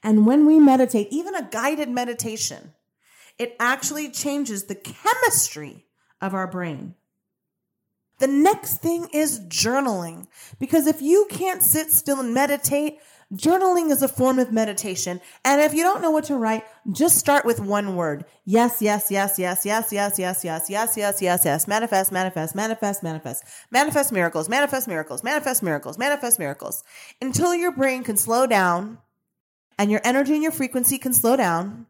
And 0.03 0.27
when 0.27 0.45
we 0.45 0.59
meditate, 0.59 1.07
even 1.11 1.33
a 1.33 1.47
guided 1.49 1.89
meditation, 1.89 2.73
it 3.37 3.55
actually 3.59 4.09
changes 4.09 4.65
the 4.65 4.75
chemistry 4.75 5.85
of 6.21 6.33
our 6.33 6.47
brain. 6.47 6.95
The 8.19 8.27
next 8.27 8.81
thing 8.81 9.07
is 9.13 9.39
journaling. 9.41 10.27
Because 10.59 10.87
if 10.87 11.01
you 11.01 11.27
can't 11.29 11.63
sit 11.63 11.91
still 11.91 12.19
and 12.19 12.33
meditate, 12.33 12.99
Journaling 13.33 13.89
is 13.89 14.03
a 14.03 14.07
form 14.07 14.37
of 14.37 14.51
meditation. 14.51 15.19
And 15.43 15.59
if 15.59 15.73
you 15.73 15.81
don't 15.81 16.03
know 16.03 16.11
what 16.11 16.25
to 16.25 16.35
write, 16.35 16.65
just 16.91 17.17
start 17.17 17.45
with 17.45 17.59
one 17.59 17.95
word. 17.95 18.25
Yes, 18.45 18.79
yes, 18.79 19.09
yes, 19.09 19.39
yes, 19.39 19.65
yes, 19.65 19.91
yes, 19.91 20.19
yes, 20.19 20.43
yes, 20.43 20.69
yes, 20.69 20.97
yes, 20.97 21.21
yes, 21.21 21.41
yes. 21.43 21.67
Manifest, 21.67 22.11
manifest, 22.11 22.53
manifest, 22.53 23.01
manifest. 23.01 23.43
Manifest 23.71 24.11
miracles, 24.11 24.49
manifest 24.49 24.87
miracles, 24.87 25.23
manifest 25.23 25.63
miracles, 25.63 25.97
manifest 25.97 26.37
miracles. 26.37 26.83
Until 27.21 27.55
your 27.55 27.71
brain 27.71 28.03
can 28.03 28.17
slow 28.17 28.45
down 28.45 28.99
and 29.79 29.89
your 29.89 30.01
energy 30.03 30.33
and 30.33 30.43
your 30.43 30.51
frequency 30.51 30.99
can 30.99 31.13
slow 31.13 31.35
down 31.35 31.87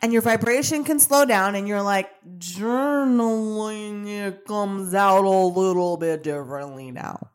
and 0.00 0.14
your 0.14 0.22
vibration 0.22 0.84
can 0.84 0.98
slow 0.98 1.26
down 1.26 1.56
and 1.56 1.68
you're 1.68 1.82
like, 1.82 2.08
journaling, 2.38 4.06
it 4.06 4.46
comes 4.46 4.94
out 4.94 5.24
a 5.24 5.28
little 5.28 5.98
bit 5.98 6.22
differently 6.22 6.90
now. 6.90 7.28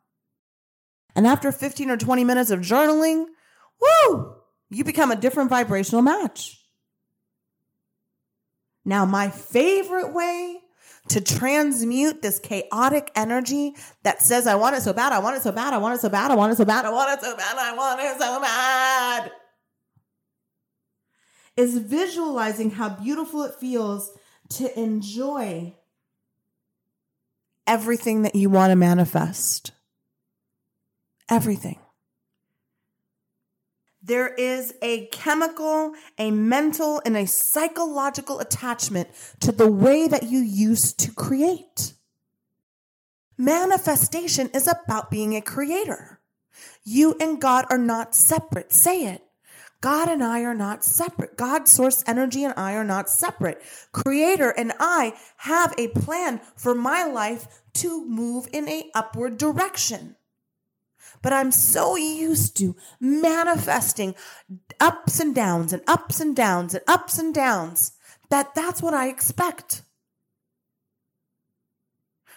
And 1.16 1.28
after 1.28 1.52
15 1.52 1.92
or 1.92 1.98
20 1.98 2.24
minutes 2.24 2.50
of 2.50 2.60
journaling, 2.60 3.28
woo, 3.82 4.36
you 4.70 4.84
become 4.84 5.12
a 5.12 5.16
different 5.16 5.50
vibrational 5.50 6.02
match. 6.02 6.62
Now, 8.84 9.06
my 9.06 9.30
favorite 9.30 10.14
way 10.14 10.62
to 11.10 11.22
transmute 11.22 12.22
this 12.22 12.40
chaotic 12.40 13.12
energy 13.16 13.76
that 14.04 14.22
says, 14.22 14.48
I 14.48 14.56
want 14.56 14.76
it 14.76 14.82
so 14.82 14.94
bad, 14.94 15.12
I 15.12 15.20
want 15.20 15.38
it 15.38 15.44
so 15.44 15.52
bad, 15.52 15.74
I 15.74 15.78
want 15.78 15.96
it 15.96 16.02
so 16.02 16.10
bad, 16.10 16.32
I 16.32 16.36
want 16.36 16.54
it 16.54 16.58
so 16.58 16.66
bad, 16.66 16.86
I 16.86 16.90
want 16.90 17.12
it 17.12 17.24
so 17.24 17.36
bad, 17.36 17.58
I 17.58 17.76
want 17.76 18.02
it 18.02 18.20
so 18.20 18.42
bad, 18.42 19.32
is 21.58 21.78
visualizing 21.78 22.72
how 22.72 22.90
beautiful 22.90 23.44
it 23.44 23.56
feels 23.56 24.12
to 24.50 24.80
enjoy 24.80 25.76
everything 27.68 28.24
that 28.24 28.36
you 28.36 28.50
want 28.50 28.72
to 28.72 28.76
manifest. 28.76 29.72
Everything. 31.30 31.80
There 34.06 34.28
is 34.36 34.72
a 34.84 35.08
chemical, 35.08 35.94
a 36.20 36.30
mental, 36.30 37.02
and 37.06 37.18
a 37.18 37.26
psychological 37.26 38.40
attachment 38.40 39.10
to 39.40 39.52
the 39.52 39.70
way 39.70 40.08
that 40.08 40.22
you 40.22 40.38
used 40.38 41.00
to 41.00 41.12
create. 41.12 41.94
Manifestation 43.36 44.52
is 44.54 44.68
about 44.68 45.10
being 45.10 45.36
a 45.36 45.42
creator. 45.42 46.20
You 46.84 47.16
and 47.20 47.42
God 47.42 47.66
are 47.72 47.80
not 47.80 48.14
separate. 48.14 48.72
Say 48.72 49.08
it. 49.08 49.24
God 49.82 50.08
and 50.08 50.24
I 50.24 50.42
are 50.42 50.54
not 50.54 50.84
separate. 50.84 51.36
God, 51.36 51.68
source 51.68 52.04
energy, 52.06 52.44
and 52.44 52.54
I 52.56 52.76
are 52.76 52.84
not 52.84 53.10
separate. 53.10 53.60
Creator 53.92 54.52
and 54.52 54.72
I 54.80 55.16
have 55.38 55.74
a 55.80 55.88
plan 55.88 56.42
for 56.56 56.76
my 56.76 57.06
life 57.06 57.64
to 57.76 58.06
move 58.06 58.48
in 58.54 58.70
a 58.70 58.92
upward 58.94 59.40
direction 59.40 60.16
but 61.26 61.34
I'm 61.34 61.52
so 61.52 61.96
used 61.96 62.56
to 62.58 62.76
manifesting 63.00 64.14
ups 64.80 65.20
and 65.20 65.34
downs 65.34 65.74
and 65.74 65.82
ups 65.88 66.20
and 66.20 66.36
downs 66.36 66.76
and 66.76 66.84
ups 66.88 67.18
and 67.18 67.34
downs 67.34 67.94
that 68.30 68.54
that's 68.54 68.80
what 68.80 68.94
I 68.94 69.08
expect. 69.08 69.82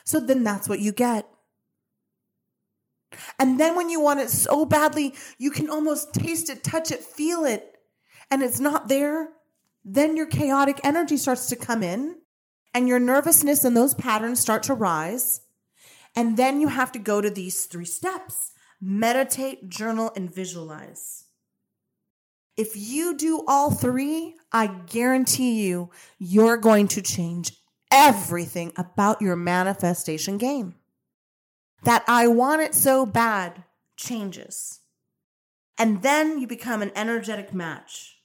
So 0.04 0.20
then 0.20 0.42
that's 0.42 0.70
what 0.70 0.80
you 0.80 0.92
get. 0.92 1.28
And 3.38 3.60
then 3.60 3.76
when 3.76 3.90
you 3.90 4.00
want 4.00 4.20
it 4.20 4.30
so 4.30 4.64
badly, 4.64 5.14
you 5.36 5.50
can 5.50 5.68
almost 5.68 6.14
taste 6.14 6.48
it, 6.48 6.64
touch 6.64 6.90
it, 6.90 7.00
feel 7.00 7.44
it, 7.44 7.76
and 8.30 8.42
it's 8.42 8.58
not 8.58 8.88
there. 8.88 9.28
Then 9.84 10.16
your 10.16 10.24
chaotic 10.24 10.80
energy 10.82 11.18
starts 11.18 11.46
to 11.50 11.56
come 11.56 11.82
in 11.82 12.16
and 12.72 12.88
your 12.88 13.00
nervousness 13.00 13.64
and 13.64 13.76
those 13.76 13.92
patterns 13.92 14.40
start 14.40 14.62
to 14.62 14.72
rise. 14.72 15.42
And 16.16 16.38
then 16.38 16.62
you 16.62 16.68
have 16.68 16.90
to 16.92 16.98
go 16.98 17.20
to 17.20 17.28
these 17.28 17.66
three 17.66 17.84
steps 17.84 18.54
meditate, 18.80 19.68
journal, 19.68 20.12
and 20.14 20.32
visualize. 20.32 21.24
If 22.56 22.72
you 22.74 23.16
do 23.16 23.44
all 23.46 23.70
three, 23.70 24.34
I 24.52 24.66
guarantee 24.66 25.66
you, 25.66 25.90
you're 26.18 26.56
going 26.56 26.88
to 26.88 27.02
change 27.02 27.52
everything 27.90 28.72
about 28.76 29.22
your 29.22 29.36
manifestation 29.36 30.38
game. 30.38 30.74
That 31.84 32.04
I 32.08 32.26
want 32.26 32.62
it 32.62 32.74
so 32.74 33.06
bad 33.06 33.62
changes. 33.96 34.80
And 35.78 36.02
then 36.02 36.40
you 36.40 36.48
become 36.48 36.82
an 36.82 36.90
energetic 36.96 37.54
match. 37.54 38.16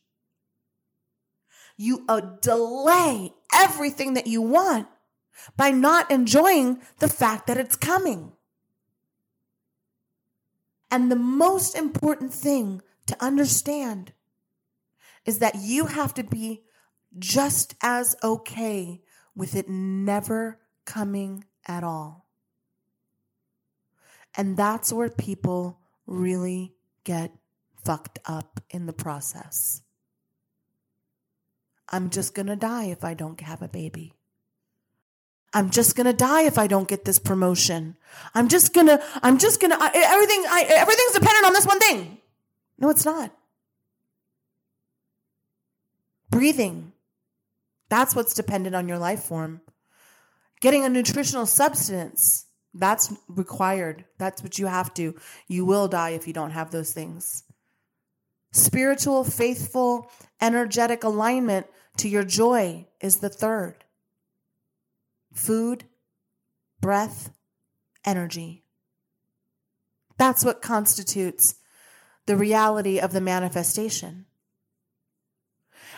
You 1.77 2.03
uh, 2.09 2.21
delay 2.41 3.33
everything 3.53 4.15
that 4.15 4.27
you 4.27 4.41
want 4.41 4.87
by 5.55 5.69
not 5.69 6.09
enjoying 6.09 6.81
the 6.99 7.07
fact 7.07 7.47
that 7.47 7.57
it's 7.57 7.75
coming. 7.75 8.31
And 10.93 11.11
the 11.11 11.15
most 11.15 11.73
important 11.73 12.31
thing 12.31 12.83
to 13.07 13.17
understand 13.19 14.13
is 15.25 15.39
that 15.39 15.55
you 15.55 15.87
have 15.87 16.13
to 16.13 16.23
be 16.23 16.61
just 17.17 17.73
as 17.81 18.15
okay 18.23 19.01
with 19.35 19.55
it 19.55 19.67
never 19.67 20.59
coming 20.85 21.45
at 21.67 21.83
all. 21.83 22.27
And 24.37 24.55
that's 24.55 24.93
where 24.93 25.09
people 25.09 25.79
really 26.05 26.75
get 27.03 27.31
fucked 27.83 28.19
up 28.25 28.61
in 28.69 28.85
the 28.85 28.93
process. 28.93 29.81
I'm 31.89 32.11
just 32.11 32.35
going 32.35 32.45
to 32.45 32.55
die 32.55 32.85
if 32.85 33.03
I 33.03 33.15
don't 33.15 33.41
have 33.41 33.63
a 33.63 33.67
baby. 33.67 34.13
I'm 35.53 35.69
just 35.69 35.95
gonna 35.95 36.13
die 36.13 36.43
if 36.43 36.57
I 36.57 36.67
don't 36.67 36.87
get 36.87 37.05
this 37.05 37.19
promotion. 37.19 37.95
I'm 38.33 38.47
just 38.47 38.73
gonna, 38.73 39.01
I'm 39.21 39.37
just 39.37 39.61
gonna, 39.61 39.77
I, 39.79 39.91
everything, 39.93 40.43
I, 40.47 40.65
everything's 40.67 41.13
dependent 41.13 41.45
on 41.45 41.53
this 41.53 41.67
one 41.67 41.79
thing. 41.79 42.17
No, 42.79 42.89
it's 42.89 43.05
not. 43.05 43.31
Breathing. 46.29 46.91
That's 47.89 48.15
what's 48.15 48.33
dependent 48.33 48.75
on 48.75 48.87
your 48.87 48.97
life 48.97 49.23
form. 49.23 49.61
Getting 50.59 50.83
a 50.83 50.89
nutritional 50.89 51.45
substance. 51.45 52.45
That's 52.73 53.13
required. 53.27 54.05
That's 54.17 54.41
what 54.41 54.57
you 54.57 54.65
have 54.65 54.93
to. 54.95 55.15
You 55.47 55.65
will 55.65 55.87
die 55.87 56.11
if 56.11 56.25
you 56.25 56.33
don't 56.33 56.51
have 56.51 56.71
those 56.71 56.91
things. 56.91 57.43
Spiritual, 58.51 59.23
faithful, 59.23 60.09
energetic 60.41 61.03
alignment 61.03 61.67
to 61.97 62.09
your 62.09 62.23
joy 62.23 62.87
is 62.99 63.17
the 63.17 63.29
third 63.29 63.82
food, 65.33 65.85
breath, 66.81 67.31
energy. 68.05 68.63
That's 70.17 70.45
what 70.45 70.61
constitutes 70.61 71.55
the 72.25 72.35
reality 72.37 72.99
of 72.99 73.11
the 73.11 73.21
manifestation. 73.21 74.25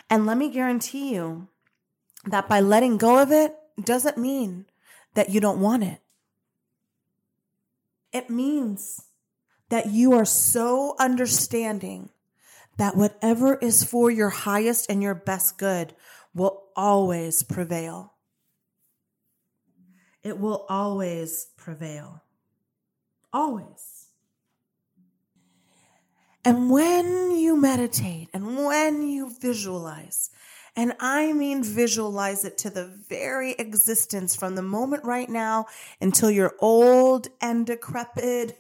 And 0.10 0.26
let 0.26 0.38
me 0.38 0.50
guarantee 0.50 1.14
you 1.14 1.48
that 2.26 2.48
by 2.48 2.60
letting 2.60 2.98
go 2.98 3.22
of 3.22 3.32
it 3.32 3.56
doesn't 3.84 4.18
mean 4.18 4.66
that 5.14 5.30
you 5.30 5.40
don't 5.40 5.60
want 5.60 5.84
it. 5.84 6.00
It 8.12 8.30
means 8.30 9.02
that 9.70 9.88
you 9.88 10.14
are 10.14 10.26
so 10.26 10.96
understanding 11.00 12.10
that 12.78 12.96
whatever 12.96 13.56
is 13.56 13.84
for 13.84 14.10
your 14.12 14.30
highest 14.30 14.90
and 14.90 15.02
your 15.02 15.16
best 15.16 15.58
good 15.58 15.96
will 16.34 16.64
always 16.76 17.44
prevail. 17.44 18.15
It 20.26 20.40
will 20.40 20.66
always 20.68 21.50
prevail. 21.56 22.24
Always. 23.32 24.08
And 26.44 26.72
when 26.72 27.38
you 27.38 27.56
meditate 27.56 28.30
and 28.34 28.58
when 28.66 29.08
you 29.08 29.32
visualize, 29.40 30.32
and 30.76 30.94
I 31.00 31.32
mean 31.32 31.64
visualize 31.64 32.44
it 32.44 32.58
to 32.60 32.72
the 32.72 32.86
very 32.86 33.52
existence 33.52 34.36
from 34.36 34.56
the 34.56 34.64
moment 34.64 35.04
right 35.04 35.30
now 35.30 35.68
until 36.02 36.32
you're 36.32 36.56
old 36.60 37.28
and 37.40 37.68
decrepit 37.68 38.58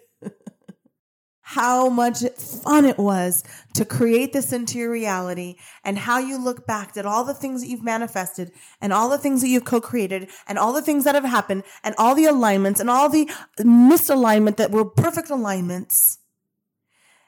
how 1.47 1.89
much 1.89 2.23
fun 2.63 2.86
it 2.86 2.97
was 2.97 3.43
to 3.71 3.86
create 3.86 4.34
this 4.34 4.51
into 4.51 4.79
your 4.79 4.89
reality 4.89 5.55
and 5.84 5.95
how 5.95 6.17
you 6.17 6.43
look 6.43 6.65
back 6.65 6.97
at 6.97 7.05
all 7.05 7.23
the 7.23 7.36
things 7.36 7.62
that 7.62 7.67
you've 7.67 7.84
manifested 7.84 8.51
and 8.81 8.91
all 8.91 9.10
the 9.12 9.17
things 9.19 9.41
that 9.41 9.47
you've 9.47 9.63
co-created 9.63 10.27
and 10.47 10.58
all 10.58 10.73
the 10.73 10.81
things 10.81 11.03
that 11.03 11.13
have 11.13 11.23
happened 11.23 11.62
and 11.84 11.93
all 11.99 12.15
the 12.15 12.25
alignments 12.25 12.79
and 12.79 12.89
all 12.89 13.10
the 13.10 13.29
misalignment 13.60 14.58
that 14.58 14.71
were 14.71 14.84
perfect 14.84 15.29
alignments 15.29 16.17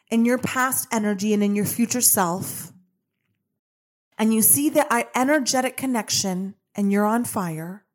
in 0.10 0.26
your 0.26 0.40
past 0.40 0.88
energy 0.92 1.32
and 1.32 1.44
in 1.44 1.56
your 1.56 1.66
future 1.66 2.02
self. 2.02 2.74
And 4.18 4.34
you 4.34 4.42
see 4.42 4.68
that 4.70 5.12
energetic 5.14 5.78
connection 5.78 6.56
and 6.74 6.92
you're 6.92 7.06
on 7.06 7.24
fire. 7.24 7.86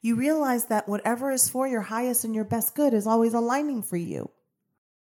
You 0.00 0.16
realize 0.16 0.66
that 0.66 0.88
whatever 0.88 1.30
is 1.30 1.48
for 1.48 1.68
your 1.68 1.82
highest 1.82 2.24
and 2.24 2.34
your 2.34 2.44
best 2.44 2.74
good 2.74 2.92
is 2.92 3.06
always 3.06 3.32
aligning 3.32 3.84
for 3.84 3.96
you. 3.96 4.30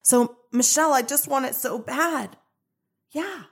So, 0.03 0.37
Michelle, 0.51 0.93
I 0.93 1.03
just 1.03 1.29
want 1.29 1.47
it 1.47 1.55
so 1.55 1.79
bad. 1.79 2.37
Yeah. 3.13 3.45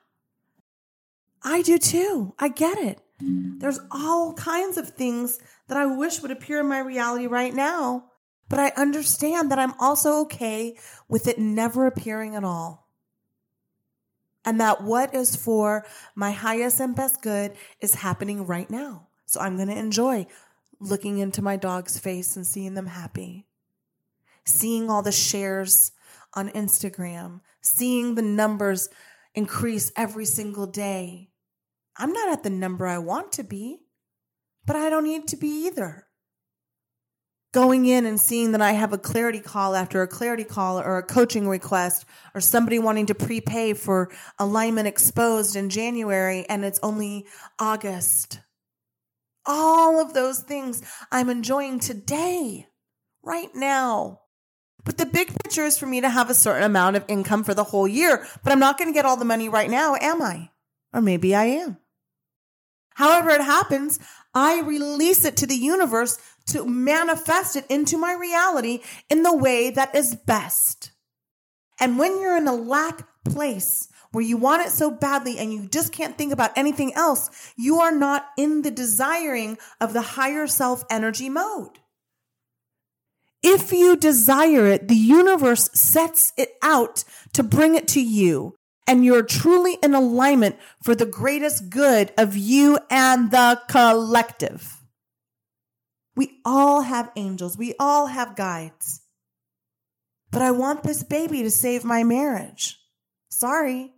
I 1.42 1.62
do 1.62 1.78
too. 1.78 2.34
I 2.38 2.48
get 2.48 2.78
it. 2.78 3.00
There's 3.22 3.80
all 3.90 4.32
kinds 4.32 4.78
of 4.78 4.90
things 4.90 5.38
that 5.68 5.76
I 5.76 5.84
wish 5.84 6.22
would 6.22 6.30
appear 6.30 6.60
in 6.60 6.68
my 6.68 6.78
reality 6.78 7.26
right 7.26 7.54
now, 7.54 8.06
but 8.48 8.58
I 8.58 8.72
understand 8.76 9.50
that 9.50 9.58
I'm 9.58 9.74
also 9.78 10.20
okay 10.22 10.76
with 11.08 11.28
it 11.28 11.38
never 11.38 11.86
appearing 11.86 12.34
at 12.34 12.44
all. 12.44 12.88
And 14.44 14.58
that 14.60 14.82
what 14.82 15.14
is 15.14 15.36
for 15.36 15.84
my 16.14 16.30
highest 16.30 16.80
and 16.80 16.96
best 16.96 17.20
good 17.20 17.52
is 17.80 17.94
happening 17.96 18.46
right 18.46 18.70
now. 18.70 19.08
So 19.26 19.40
I'm 19.40 19.56
going 19.56 19.68
to 19.68 19.78
enjoy 19.78 20.26
looking 20.80 21.18
into 21.18 21.42
my 21.42 21.56
dog's 21.56 21.98
face 21.98 22.36
and 22.36 22.46
seeing 22.46 22.72
them 22.72 22.86
happy, 22.86 23.46
seeing 24.44 24.88
all 24.88 25.02
the 25.02 25.12
shares 25.12 25.92
on 26.34 26.50
Instagram, 26.50 27.40
seeing 27.60 28.14
the 28.14 28.22
numbers 28.22 28.88
increase 29.34 29.92
every 29.96 30.24
single 30.24 30.66
day. 30.66 31.30
I'm 31.96 32.12
not 32.12 32.32
at 32.32 32.42
the 32.42 32.50
number 32.50 32.86
I 32.86 32.98
want 32.98 33.32
to 33.32 33.42
be, 33.42 33.80
but 34.66 34.76
I 34.76 34.90
don't 34.90 35.04
need 35.04 35.28
to 35.28 35.36
be 35.36 35.66
either. 35.66 36.06
Going 37.52 37.86
in 37.86 38.06
and 38.06 38.20
seeing 38.20 38.52
that 38.52 38.62
I 38.62 38.72
have 38.72 38.92
a 38.92 38.98
clarity 38.98 39.40
call 39.40 39.74
after 39.74 40.02
a 40.02 40.08
clarity 40.08 40.44
call 40.44 40.78
or 40.78 40.98
a 40.98 41.02
coaching 41.02 41.48
request 41.48 42.06
or 42.32 42.40
somebody 42.40 42.78
wanting 42.78 43.06
to 43.06 43.14
prepay 43.14 43.74
for 43.74 44.12
alignment 44.38 44.86
exposed 44.86 45.56
in 45.56 45.68
January 45.68 46.46
and 46.48 46.64
it's 46.64 46.78
only 46.80 47.26
August. 47.58 48.40
All 49.46 50.00
of 50.00 50.14
those 50.14 50.40
things 50.40 50.82
I'm 51.10 51.28
enjoying 51.28 51.80
today, 51.80 52.68
right 53.22 53.50
now. 53.54 54.20
But 54.84 54.98
the 54.98 55.06
big 55.06 55.28
picture 55.42 55.64
is 55.64 55.78
for 55.78 55.86
me 55.86 56.00
to 56.00 56.08
have 56.08 56.30
a 56.30 56.34
certain 56.34 56.62
amount 56.62 56.96
of 56.96 57.04
income 57.08 57.44
for 57.44 57.54
the 57.54 57.64
whole 57.64 57.88
year, 57.88 58.26
but 58.42 58.52
I'm 58.52 58.58
not 58.58 58.78
going 58.78 58.88
to 58.88 58.94
get 58.94 59.04
all 59.04 59.16
the 59.16 59.24
money 59.24 59.48
right 59.48 59.70
now, 59.70 59.96
am 60.00 60.22
I? 60.22 60.50
Or 60.92 61.00
maybe 61.00 61.34
I 61.34 61.44
am. 61.44 61.78
However, 62.94 63.30
it 63.30 63.40
happens, 63.40 63.98
I 64.34 64.60
release 64.60 65.24
it 65.24 65.36
to 65.38 65.46
the 65.46 65.56
universe 65.56 66.18
to 66.48 66.64
manifest 66.64 67.56
it 67.56 67.66
into 67.68 67.96
my 67.96 68.12
reality 68.12 68.80
in 69.08 69.22
the 69.22 69.36
way 69.36 69.70
that 69.70 69.94
is 69.94 70.14
best. 70.14 70.92
And 71.80 71.98
when 71.98 72.20
you're 72.20 72.36
in 72.36 72.46
a 72.46 72.54
lack 72.54 73.06
place 73.24 73.88
where 74.12 74.24
you 74.24 74.36
want 74.36 74.66
it 74.66 74.70
so 74.70 74.90
badly 74.90 75.38
and 75.38 75.52
you 75.52 75.66
just 75.66 75.92
can't 75.92 76.18
think 76.18 76.32
about 76.32 76.56
anything 76.56 76.92
else, 76.94 77.52
you 77.56 77.78
are 77.78 77.92
not 77.92 78.26
in 78.36 78.62
the 78.62 78.70
desiring 78.70 79.56
of 79.80 79.92
the 79.92 80.02
higher 80.02 80.46
self 80.46 80.84
energy 80.90 81.28
mode. 81.28 81.79
If 83.42 83.72
you 83.72 83.96
desire 83.96 84.66
it, 84.66 84.88
the 84.88 84.96
universe 84.96 85.70
sets 85.72 86.32
it 86.36 86.54
out 86.62 87.04
to 87.32 87.42
bring 87.42 87.74
it 87.74 87.88
to 87.88 88.00
you. 88.00 88.54
And 88.86 89.04
you're 89.04 89.22
truly 89.22 89.78
in 89.82 89.94
alignment 89.94 90.56
for 90.82 90.94
the 90.94 91.06
greatest 91.06 91.70
good 91.70 92.12
of 92.18 92.36
you 92.36 92.78
and 92.90 93.30
the 93.30 93.60
collective. 93.68 94.82
We 96.16 96.40
all 96.44 96.82
have 96.82 97.12
angels. 97.16 97.56
We 97.56 97.74
all 97.78 98.06
have 98.06 98.36
guides. 98.36 99.02
But 100.30 100.42
I 100.42 100.50
want 100.50 100.82
this 100.82 101.02
baby 101.02 101.42
to 101.42 101.50
save 101.50 101.84
my 101.84 102.02
marriage. 102.04 102.78
Sorry. 103.30 103.92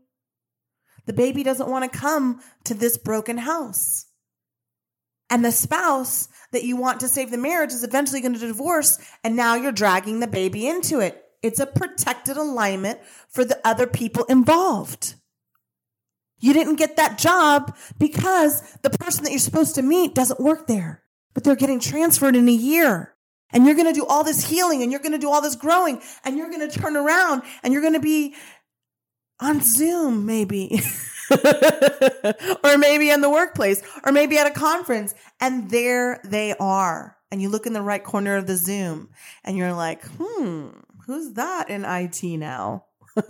The 1.06 1.12
baby 1.12 1.42
doesn't 1.42 1.68
want 1.68 1.90
to 1.90 1.98
come 1.98 2.40
to 2.64 2.74
this 2.74 2.96
broken 2.96 3.38
house. 3.38 4.06
And 5.30 5.44
the 5.44 5.52
spouse 5.52 6.28
that 6.52 6.64
you 6.64 6.76
want 6.76 7.00
to 7.00 7.08
save 7.08 7.30
the 7.30 7.38
marriage 7.38 7.72
is 7.72 7.84
eventually 7.84 8.20
going 8.20 8.34
to 8.34 8.38
divorce, 8.38 8.98
and 9.24 9.36
now 9.36 9.54
you're 9.54 9.72
dragging 9.72 10.20
the 10.20 10.26
baby 10.26 10.68
into 10.68 11.00
it. 11.00 11.22
It's 11.42 11.60
a 11.60 11.66
protected 11.66 12.36
alignment 12.36 13.00
for 13.28 13.44
the 13.44 13.60
other 13.66 13.86
people 13.86 14.24
involved. 14.24 15.16
You 16.38 16.52
didn't 16.52 16.76
get 16.76 16.96
that 16.96 17.18
job 17.18 17.76
because 17.98 18.60
the 18.82 18.90
person 18.90 19.24
that 19.24 19.30
you're 19.30 19.38
supposed 19.38 19.76
to 19.76 19.82
meet 19.82 20.14
doesn't 20.14 20.40
work 20.40 20.66
there, 20.66 21.02
but 21.34 21.44
they're 21.44 21.56
getting 21.56 21.80
transferred 21.80 22.36
in 22.36 22.48
a 22.48 22.52
year. 22.52 23.14
And 23.52 23.66
you're 23.66 23.74
going 23.74 23.92
to 23.92 23.92
do 23.92 24.06
all 24.06 24.24
this 24.24 24.48
healing 24.48 24.82
and 24.82 24.90
you're 24.90 25.00
going 25.00 25.12
to 25.12 25.18
do 25.18 25.30
all 25.30 25.42
this 25.42 25.56
growing 25.56 26.00
and 26.24 26.36
you're 26.36 26.50
going 26.50 26.68
to 26.68 26.80
turn 26.80 26.96
around 26.96 27.42
and 27.62 27.72
you're 27.72 27.82
going 27.82 27.94
to 27.94 28.00
be 28.00 28.34
on 29.40 29.60
Zoom, 29.60 30.26
maybe. 30.26 30.80
or 32.64 32.78
maybe 32.78 33.10
in 33.10 33.20
the 33.20 33.30
workplace, 33.30 33.82
or 34.04 34.12
maybe 34.12 34.38
at 34.38 34.46
a 34.46 34.50
conference, 34.50 35.14
and 35.40 35.70
there 35.70 36.20
they 36.24 36.54
are. 36.58 37.16
And 37.30 37.40
you 37.40 37.48
look 37.48 37.66
in 37.66 37.72
the 37.72 37.82
right 37.82 38.04
corner 38.04 38.36
of 38.36 38.46
the 38.46 38.56
Zoom 38.56 39.08
and 39.42 39.56
you're 39.56 39.72
like, 39.72 40.04
hmm, 40.18 40.68
who's 41.06 41.32
that 41.32 41.70
in 41.70 41.84
IT 41.86 42.22
now? 42.22 42.84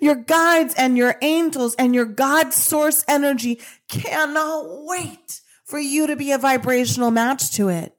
your 0.00 0.16
guides 0.16 0.74
and 0.76 0.98
your 0.98 1.16
angels 1.22 1.76
and 1.76 1.94
your 1.94 2.06
God 2.06 2.52
source 2.52 3.04
energy 3.06 3.60
cannot 3.88 4.64
wait 4.84 5.40
for 5.64 5.78
you 5.78 6.08
to 6.08 6.16
be 6.16 6.32
a 6.32 6.38
vibrational 6.38 7.12
match 7.12 7.52
to 7.52 7.68
it. 7.68 7.96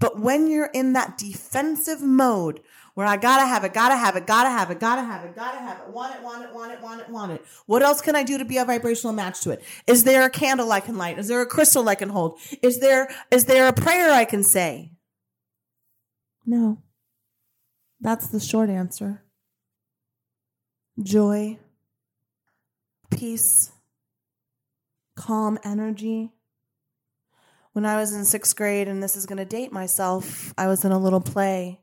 But 0.00 0.18
when 0.18 0.50
you're 0.50 0.70
in 0.74 0.94
that 0.94 1.16
defensive 1.16 2.02
mode 2.02 2.60
where 2.94 3.06
I 3.06 3.16
gotta 3.16 3.46
have 3.46 3.64
it, 3.64 3.72
gotta 3.72 3.96
have 3.96 4.16
it, 4.16 4.26
gotta 4.26 4.50
have 4.50 4.70
it, 4.70 4.78
gotta 4.78 5.02
have 5.02 5.24
it, 5.24 5.34
gotta 5.34 5.58
have 5.58 5.78
it, 5.80 5.88
want 5.88 6.14
it, 6.14 6.22
want 6.22 6.44
it, 6.44 6.54
want 6.54 6.72
it, 6.72 6.82
want 6.82 7.00
it, 7.00 7.08
want 7.08 7.32
it. 7.32 7.44
What 7.66 7.82
else 7.82 8.00
can 8.00 8.14
I 8.14 8.22
do 8.22 8.36
to 8.38 8.44
be 8.44 8.58
a 8.58 8.64
vibrational 8.64 9.14
match 9.14 9.40
to 9.42 9.50
it? 9.50 9.62
Is 9.86 10.04
there 10.04 10.24
a 10.24 10.30
candle 10.30 10.70
I 10.72 10.80
can 10.80 10.98
light? 10.98 11.18
Is 11.18 11.28
there 11.28 11.40
a 11.40 11.46
crystal 11.46 11.88
I 11.88 11.94
can 11.94 12.10
hold? 12.10 12.38
Is 12.60 12.80
there, 12.80 13.08
is 13.30 13.46
there 13.46 13.66
a 13.66 13.72
prayer 13.72 14.12
I 14.12 14.24
can 14.24 14.42
say? 14.44 14.92
No. 16.44 16.78
That's 18.00 18.28
the 18.28 18.40
short 18.40 18.68
answer. 18.68 19.22
Joy, 21.02 21.58
peace, 23.10 23.72
calm 25.16 25.58
energy. 25.64 26.32
When 27.72 27.86
I 27.86 27.96
was 27.96 28.12
in 28.12 28.26
sixth 28.26 28.54
grade, 28.54 28.88
and 28.88 29.02
this 29.02 29.16
is 29.16 29.24
going 29.24 29.38
to 29.38 29.46
date 29.46 29.72
myself, 29.72 30.52
I 30.58 30.66
was 30.66 30.84
in 30.84 30.92
a 30.92 30.98
little 30.98 31.22
play 31.22 31.81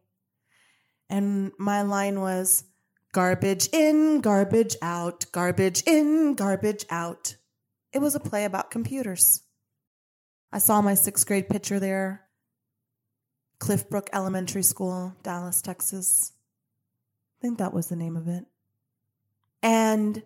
and 1.09 1.51
my 1.57 1.81
line 1.81 2.21
was 2.21 2.63
garbage 3.11 3.67
in, 3.73 4.21
garbage 4.21 4.75
out, 4.81 5.25
garbage 5.31 5.83
in, 5.87 6.35
garbage 6.35 6.85
out. 6.89 7.35
It 7.91 7.99
was 7.99 8.15
a 8.15 8.19
play 8.19 8.45
about 8.45 8.71
computers. 8.71 9.41
I 10.51 10.59
saw 10.59 10.81
my 10.81 10.93
sixth 10.93 11.25
grade 11.25 11.49
picture 11.49 11.79
there. 11.79 12.25
Cliffbrook 13.59 14.09
Elementary 14.13 14.63
School, 14.63 15.15
Dallas, 15.21 15.61
Texas. 15.61 16.33
I 17.39 17.41
think 17.41 17.57
that 17.57 17.73
was 17.73 17.87
the 17.87 17.95
name 17.95 18.15
of 18.15 18.27
it. 18.27 18.45
And 19.61 20.23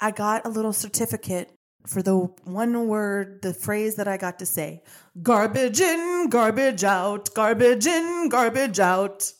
I 0.00 0.12
got 0.12 0.46
a 0.46 0.50
little 0.50 0.72
certificate 0.72 1.50
for 1.86 2.02
the 2.02 2.16
one 2.44 2.86
word, 2.86 3.42
the 3.42 3.54
phrase 3.54 3.96
that 3.96 4.06
I 4.06 4.16
got 4.16 4.38
to 4.38 4.46
say 4.46 4.82
garbage 5.22 5.80
in, 5.80 6.28
garbage 6.30 6.84
out, 6.84 7.34
garbage 7.34 7.86
in, 7.86 8.28
garbage 8.28 8.78
out. 8.78 9.32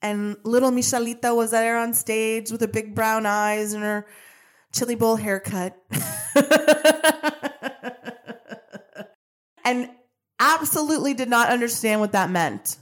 And 0.00 0.36
little 0.44 0.70
Michelita 0.70 1.34
was 1.34 1.50
there 1.50 1.78
on 1.78 1.92
stage 1.94 2.50
with 2.50 2.60
her 2.60 2.68
big 2.68 2.94
brown 2.94 3.26
eyes 3.26 3.72
and 3.72 3.82
her 3.82 4.06
chili 4.72 4.94
bowl 4.94 5.16
haircut. 5.16 5.76
and 9.64 9.90
absolutely 10.38 11.14
did 11.14 11.28
not 11.28 11.50
understand 11.50 12.00
what 12.00 12.12
that 12.12 12.30
meant. 12.30 12.76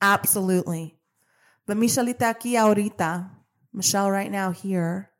Absolutely. 0.00 0.96
But 1.66 1.76
Michelita 1.76 2.34
aquí 2.34 2.54
ahorita, 2.54 3.30
Michelle 3.72 4.10
right 4.10 4.30
now 4.30 4.50
here, 4.50 5.10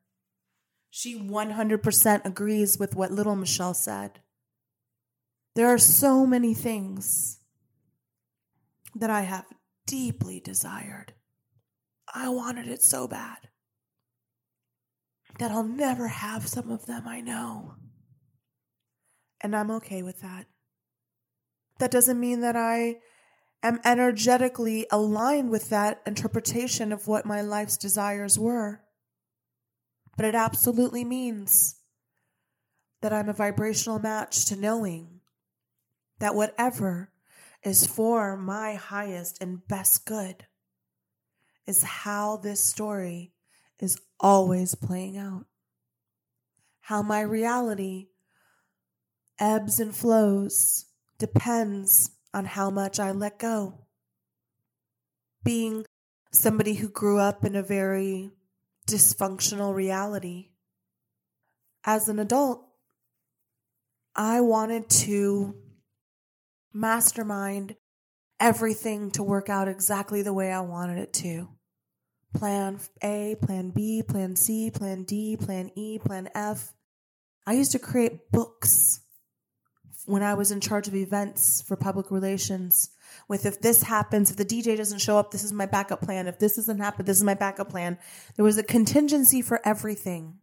she 0.91 1.19
100% 1.19 2.25
agrees 2.25 2.79
with 2.79 2.95
what 2.95 3.11
little 3.11 3.35
Michelle 3.35 3.75
said. 3.75 4.21
There 5.55 5.69
are 5.69 5.79
so 5.79 6.27
many 6.27 6.55
things 6.55 7.41
that 8.95 9.11
I 9.11 9.23
have 9.23 9.47
deeply 9.87 10.41
desired. 10.41 11.14
I 12.13 12.29
wanted 12.29 12.69
it 12.69 12.83
so 12.83 13.09
bad 13.09 13.49
that 15.39 15.51
I'll 15.51 15.65
never 15.65 16.09
have 16.09 16.47
some 16.47 16.71
of 16.71 16.87
them, 16.87 17.09
I 17.09 17.21
know. 17.21 17.75
And 19.41 19.55
I'm 19.55 19.71
okay 19.73 20.03
with 20.03 20.21
that. 20.21 20.47
That 21.79 21.91
doesn't 21.91 22.21
mean 22.21 22.41
that 22.41 22.57
I 22.57 22.99
am 23.63 23.81
energetically 23.85 24.87
aligned 24.91 25.51
with 25.51 25.71
that 25.71 26.03
interpretation 26.07 26.93
of 26.93 27.09
what 27.09 27.27
my 27.27 27.41
life's 27.41 27.77
desires 27.77 28.39
were. 28.39 28.83
But 30.17 30.27
it 30.27 30.35
absolutely 30.35 31.05
means 31.05 31.77
that 33.03 33.13
I'm 33.13 33.29
a 33.29 33.35
vibrational 33.35 33.99
match 33.99 34.47
to 34.47 34.57
knowing 34.57 35.21
that 36.21 36.35
whatever 36.35 37.11
is 37.65 37.87
for 37.87 38.37
my 38.37 38.75
highest 38.75 39.39
and 39.43 39.67
best 39.67 40.07
good 40.07 40.47
is 41.67 41.83
how 41.83 42.37
this 42.37 42.61
story 42.61 43.33
is 43.81 43.99
always 44.21 44.75
playing 44.75 45.17
out. 45.17 45.47
How 46.81 47.03
my 47.03 47.21
reality 47.21 48.09
ebbs 49.39 49.81
and 49.81 49.95
flows 49.95 50.87
depends 51.19 52.11
on 52.33 52.45
how 52.45 52.71
much 52.71 53.01
I 53.01 53.13
let 53.13 53.39
go. 53.39 53.87
Being 55.43 55.87
somebody 56.31 56.75
who 56.75 56.89
grew 56.89 57.19
up 57.19 57.45
in 57.45 57.55
a 57.55 57.63
very 57.63 58.31
dysfunctional 58.89 59.75
reality, 59.75 60.51
as 61.85 62.09
an 62.09 62.19
adult, 62.19 62.67
I 64.15 64.41
wanted 64.41 64.89
to 64.91 65.55
mastermind 66.73 67.77
everything 68.41 69.11
to 69.13 69.23
work 69.23 69.49
out 69.49 69.69
exactly 69.69 70.23
the 70.23 70.33
way 70.33 70.53
I 70.53 70.61
wanted 70.61 70.99
it 70.99 71.13
to. 71.15 71.49
Plan 72.35 72.81
A, 73.03 73.37
plan 73.41 73.71
B, 73.71 74.03
plan 74.03 74.37
C, 74.37 74.71
plan 74.71 75.05
D, 75.05 75.37
plan 75.37 75.71
E, 75.75 75.99
plan 75.99 76.29
F. 76.35 76.75
I 77.47 77.53
used 77.53 77.73
to 77.73 77.79
create 77.79 78.31
books 78.31 79.01
when 80.07 80.23
I 80.23 80.35
was 80.35 80.51
in 80.51 80.61
charge 80.61 80.89
of 80.89 80.95
events 80.95 81.63
for 81.63 81.77
public 81.77 82.11
relations 82.11 82.91
with 83.29 83.47
if 83.47 83.61
this 83.61 83.83
happens, 83.83 84.31
if 84.31 84.37
the 84.37 84.45
DJ 84.45 84.77
doesn't 84.77 84.99
show 84.99 85.19
up, 85.19 85.31
this 85.31 85.45
is 85.45 85.53
my 85.53 85.67
backup 85.67 86.03
plan. 86.03 86.27
If 86.27 86.39
this 86.39 86.57
doesn't 86.57 86.79
happen, 86.79 87.07
this 87.07 87.17
is 87.17 87.25
my 87.25 87.35
backup 87.35 87.71
plan. 87.71 87.99
There 88.37 88.45
was 88.45 88.59
a 88.59 88.63
contingency 88.63 89.41
for 89.41 89.61
everything 89.65 90.39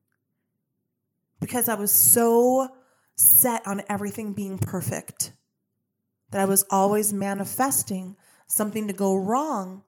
because 1.40 1.70
I 1.70 1.76
was 1.76 1.92
so 1.92 2.70
set 3.16 3.66
on 3.68 3.84
everything 3.90 4.34
being 4.34 4.58
perfect 4.58 5.34
that 6.32 6.42
I 6.42 6.46
was 6.46 6.66
always 6.70 7.14
manifesting 7.14 8.16
something 8.48 8.88
to 8.88 8.94
go 8.94 9.16
wrong 9.16 9.84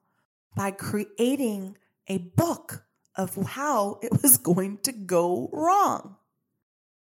by 0.54 0.70
creating 0.70 1.76
a 2.08 2.18
book 2.18 2.84
of 3.16 3.34
how 3.34 3.98
it 4.02 4.12
was 4.22 4.36
going 4.36 4.78
to 4.78 4.92
go 4.92 5.48
wrong. 5.52 6.16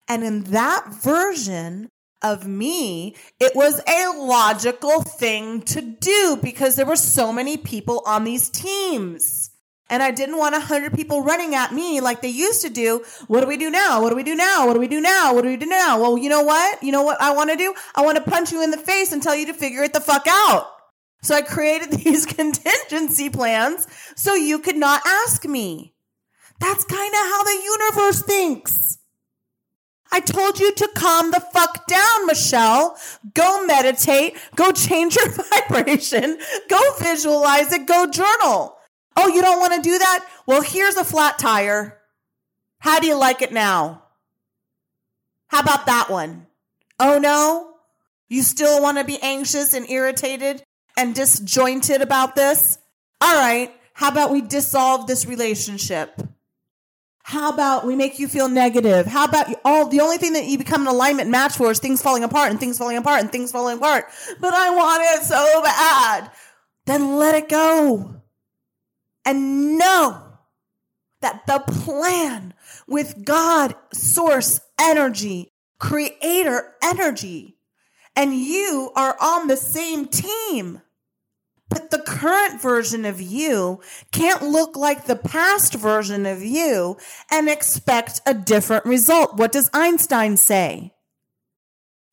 And 0.08 0.24
in 0.24 0.44
that 0.44 0.86
version 1.02 1.88
of 2.22 2.46
me, 2.46 3.14
it 3.38 3.54
was 3.54 3.80
a 3.86 4.18
logical 4.18 5.02
thing 5.02 5.62
to 5.62 5.80
do 5.80 6.38
because 6.42 6.76
there 6.76 6.86
were 6.86 6.96
so 6.96 7.32
many 7.32 7.56
people 7.56 8.02
on 8.06 8.24
these 8.24 8.48
teams. 8.48 9.50
And 9.90 10.02
I 10.02 10.10
didn't 10.10 10.36
want 10.36 10.54
a 10.54 10.60
hundred 10.60 10.92
people 10.94 11.22
running 11.22 11.54
at 11.54 11.72
me 11.72 12.00
like 12.00 12.20
they 12.20 12.28
used 12.28 12.60
to 12.62 12.68
do. 12.68 13.04
What 13.26 13.40
do 13.40 13.46
we 13.46 13.56
do 13.56 13.70
now? 13.70 14.02
What 14.02 14.10
do 14.10 14.16
we 14.16 14.22
do 14.22 14.34
now? 14.34 14.66
What 14.66 14.74
do 14.74 14.80
we 14.80 14.88
do 14.88 15.00
now? 15.00 15.34
What 15.34 15.42
do 15.42 15.48
we 15.48 15.56
do 15.56 15.66
now? 15.66 16.00
Well, 16.00 16.18
you 16.18 16.28
know 16.28 16.42
what? 16.42 16.82
You 16.82 16.92
know 16.92 17.02
what 17.02 17.20
I 17.20 17.32
want 17.32 17.50
to 17.50 17.56
do? 17.56 17.72
I 17.94 18.02
want 18.02 18.16
to 18.16 18.30
punch 18.30 18.52
you 18.52 18.62
in 18.62 18.70
the 18.70 18.76
face 18.76 19.12
and 19.12 19.22
tell 19.22 19.34
you 19.34 19.46
to 19.46 19.54
figure 19.54 19.82
it 19.82 19.94
the 19.94 20.00
fuck 20.00 20.26
out. 20.28 20.66
So 21.22 21.34
I 21.34 21.42
created 21.42 21.92
these 22.04 22.26
contingency 22.26 23.30
plans 23.30 23.86
so 24.16 24.34
you 24.34 24.58
could 24.58 24.76
not 24.76 25.02
ask 25.06 25.44
me. 25.44 25.94
That's 26.60 26.84
kind 26.84 27.14
of 27.14 27.20
how 27.20 27.44
the 27.44 27.62
universe 27.64 28.22
thinks. 28.22 28.98
I 30.10 30.20
told 30.20 30.58
you 30.58 30.72
to 30.72 30.90
calm 30.96 31.30
the 31.30 31.40
fuck 31.52 31.86
down, 31.86 32.26
Michelle. 32.26 32.96
Go 33.34 33.66
meditate. 33.66 34.36
Go 34.56 34.72
change 34.72 35.16
your 35.16 35.28
vibration. 35.30 36.38
Go 36.68 36.80
visualize 36.98 37.72
it. 37.72 37.86
Go 37.86 38.06
journal. 38.06 38.76
Oh, 39.16 39.28
you 39.28 39.42
don't 39.42 39.60
want 39.60 39.74
to 39.74 39.82
do 39.82 39.98
that? 39.98 40.26
Well, 40.46 40.62
here's 40.62 40.96
a 40.96 41.04
flat 41.04 41.38
tire. 41.38 41.98
How 42.78 43.00
do 43.00 43.06
you 43.06 43.16
like 43.18 43.42
it 43.42 43.52
now? 43.52 44.04
How 45.48 45.60
about 45.60 45.86
that 45.86 46.08
one? 46.10 46.46
Oh 47.00 47.18
no? 47.18 47.74
You 48.28 48.42
still 48.42 48.80
want 48.82 48.98
to 48.98 49.04
be 49.04 49.18
anxious 49.20 49.74
and 49.74 49.88
irritated 49.90 50.62
and 50.98 51.14
disjointed 51.14 52.02
about 52.02 52.36
this? 52.36 52.76
All 53.22 53.34
right. 53.34 53.72
How 53.94 54.10
about 54.10 54.30
we 54.30 54.42
dissolve 54.42 55.06
this 55.06 55.24
relationship? 55.24 56.20
How 57.22 57.52
about 57.52 57.86
we 57.86 57.94
make 57.94 58.18
you 58.18 58.26
feel 58.26 58.48
negative? 58.48 59.06
How 59.06 59.24
about 59.24 59.48
all 59.64 59.86
the 59.86 60.00
only 60.00 60.16
thing 60.16 60.32
that 60.32 60.46
you 60.46 60.58
become 60.58 60.82
an 60.82 60.88
alignment 60.88 61.30
match 61.30 61.56
for 61.56 61.70
is 61.70 61.78
things 61.78 62.02
falling 62.02 62.24
apart 62.24 62.50
and 62.50 62.58
things 62.58 62.78
falling 62.78 62.96
apart 62.96 63.20
and 63.20 63.30
things 63.30 63.52
falling 63.52 63.76
apart. 63.76 64.06
But 64.40 64.54
I 64.54 64.70
want 64.70 65.02
it 65.04 65.24
so 65.24 65.62
bad. 65.62 66.30
Then 66.86 67.16
let 67.16 67.34
it 67.34 67.48
go. 67.48 68.22
And 69.24 69.78
know 69.78 70.22
that 71.20 71.46
the 71.46 71.60
plan 71.60 72.54
with 72.86 73.24
God, 73.24 73.74
source 73.92 74.60
energy, 74.80 75.52
creator 75.78 76.72
energy, 76.82 77.58
and 78.16 78.34
you 78.34 78.90
are 78.96 79.16
on 79.20 79.46
the 79.46 79.56
same 79.56 80.06
team. 80.06 80.80
But 81.68 81.90
the 81.90 81.98
current 81.98 82.60
version 82.62 83.04
of 83.04 83.20
you 83.20 83.80
can't 84.10 84.42
look 84.42 84.76
like 84.76 85.04
the 85.04 85.16
past 85.16 85.74
version 85.74 86.24
of 86.24 86.42
you 86.42 86.96
and 87.30 87.48
expect 87.48 88.20
a 88.26 88.34
different 88.34 88.84
result. 88.86 89.36
What 89.36 89.52
does 89.52 89.70
Einstein 89.74 90.36
say? 90.36 90.94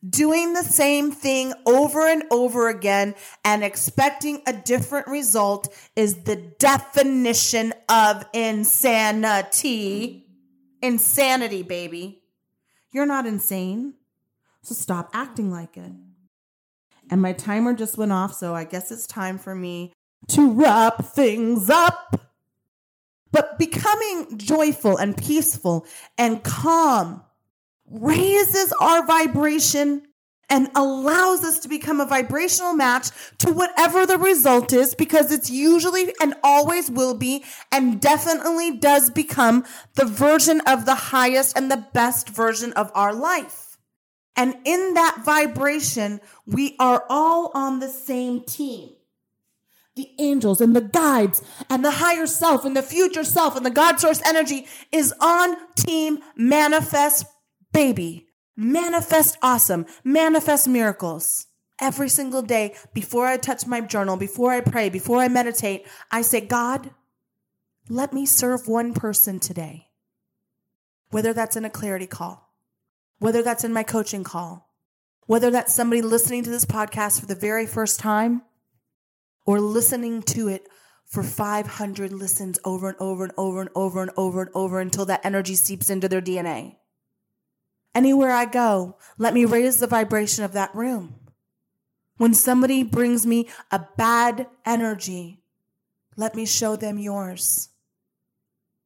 Doing 0.07 0.53
the 0.53 0.63
same 0.63 1.11
thing 1.11 1.53
over 1.65 2.07
and 2.07 2.23
over 2.29 2.69
again 2.69 3.15
and 3.43 3.63
expecting 3.63 4.41
a 4.45 4.53
different 4.53 5.07
result 5.07 5.73
is 5.95 6.23
the 6.23 6.35
definition 6.35 7.73
of 7.89 8.25
insanity. 8.33 10.27
Insanity, 10.81 11.63
baby. 11.63 12.21
You're 12.91 13.07
not 13.07 13.25
insane. 13.25 13.95
So 14.61 14.75
stop 14.75 15.09
acting 15.13 15.49
like 15.49 15.77
it 15.77 15.91
and 17.09 17.21
my 17.21 17.33
timer 17.33 17.73
just 17.73 17.97
went 17.97 18.11
off, 18.11 18.33
so 18.33 18.55
I 18.55 18.63
guess 18.63 18.91
it's 18.91 19.07
time 19.07 19.37
for 19.37 19.55
me 19.55 19.93
to 20.29 20.51
wrap 20.51 21.05
things 21.05 21.69
up. 21.69 22.21
But 23.31 23.59
becoming 23.59 24.37
joyful 24.37 24.97
and 24.97 25.17
peaceful 25.17 25.85
and 26.17 26.43
calm 26.43 27.23
raises 27.89 28.73
our 28.79 29.05
vibration 29.05 30.03
and 30.49 30.69
allows 30.75 31.43
us 31.43 31.59
to 31.59 31.67
become 31.67 31.99
a 31.99 32.05
vibrational 32.05 32.73
match 32.73 33.09
to 33.39 33.51
whatever 33.51 34.05
the 34.05 34.17
result 34.17 34.73
is 34.73 34.93
because 34.93 35.31
it's 35.31 35.49
usually 35.49 36.13
and 36.21 36.35
always 36.43 36.89
will 36.89 37.15
be 37.15 37.43
and 37.71 37.99
definitely 37.99 38.77
does 38.77 39.09
become 39.09 39.65
the 39.95 40.05
version 40.05 40.61
of 40.61 40.85
the 40.85 40.95
highest 40.95 41.57
and 41.57 41.71
the 41.71 41.85
best 41.93 42.29
version 42.29 42.71
of 42.73 42.91
our 42.93 43.13
life. 43.13 43.64
And 44.35 44.55
in 44.65 44.95
that 44.95 45.21
vibration, 45.25 46.21
we 46.45 46.75
are 46.79 47.05
all 47.09 47.51
on 47.53 47.79
the 47.79 47.89
same 47.89 48.41
team. 48.41 48.89
The 49.95 50.09
angels 50.19 50.59
and 50.61 50.75
the 50.75 50.81
guides 50.81 51.41
and 51.69 51.85
the 51.85 51.91
higher 51.91 52.27
self 52.27 52.65
and 52.65 52.75
the 52.75 52.81
future 52.83 53.23
self 53.23 53.55
and 53.55 53.65
the 53.65 53.69
God 53.69 53.99
source 53.99 54.21
energy 54.25 54.67
is 54.91 55.13
on 55.21 55.55
team 55.75 56.19
manifest 56.35 57.25
baby. 57.71 58.27
Manifest 58.57 59.37
awesome. 59.41 59.85
Manifest 60.03 60.67
miracles. 60.67 61.47
Every 61.79 62.09
single 62.09 62.41
day 62.41 62.75
before 62.93 63.27
I 63.27 63.37
touch 63.37 63.67
my 63.67 63.81
journal, 63.81 64.17
before 64.17 64.51
I 64.51 64.61
pray, 64.61 64.89
before 64.89 65.19
I 65.19 65.27
meditate, 65.29 65.85
I 66.11 66.21
say, 66.23 66.41
God, 66.41 66.91
let 67.89 68.13
me 68.13 68.25
serve 68.25 68.67
one 68.67 68.93
person 68.93 69.39
today. 69.39 69.87
whether 71.11 71.33
that's 71.33 71.55
in 71.55 71.65
a 71.65 71.69
clarity 71.69 72.07
call, 72.07 72.44
whether 73.19 73.41
that's 73.41 73.63
in 73.63 73.73
my 73.73 73.83
coaching 73.83 74.23
call, 74.23 74.69
whether 75.27 75.49
that's 75.49 75.73
somebody 75.73 76.01
listening 76.01 76.43
to 76.43 76.49
this 76.49 76.65
podcast 76.65 77.19
for 77.19 77.25
the 77.25 77.35
very 77.35 77.65
first 77.65 77.99
time 77.99 78.41
or 79.45 79.59
listening 79.59 80.21
to 80.21 80.47
it 80.47 80.67
for 81.05 81.23
500 81.23 82.11
listens 82.11 82.59
over 82.65 82.89
and 82.89 82.97
over 82.99 83.23
and 83.23 83.33
over 83.37 83.61
and 83.61 83.69
over 83.75 84.01
and 84.01 84.11
over 84.15 84.41
and 84.41 84.51
over 84.53 84.79
until 84.79 85.05
that 85.05 85.25
energy 85.25 85.55
seeps 85.55 85.89
into 85.89 86.09
their 86.09 86.21
DNA. 86.21 86.75
Anywhere 87.93 88.31
I 88.31 88.45
go, 88.45 88.97
let 89.17 89.33
me 89.33 89.45
raise 89.45 89.79
the 89.79 89.87
vibration 89.87 90.43
of 90.43 90.53
that 90.53 90.75
room. 90.75 91.15
When 92.17 92.33
somebody 92.33 92.83
brings 92.83 93.25
me 93.25 93.47
a 93.71 93.85
bad 93.97 94.47
energy, 94.65 95.41
let 96.17 96.35
me 96.35 96.45
show 96.45 96.75
them 96.75 96.97
yours. 96.97 97.69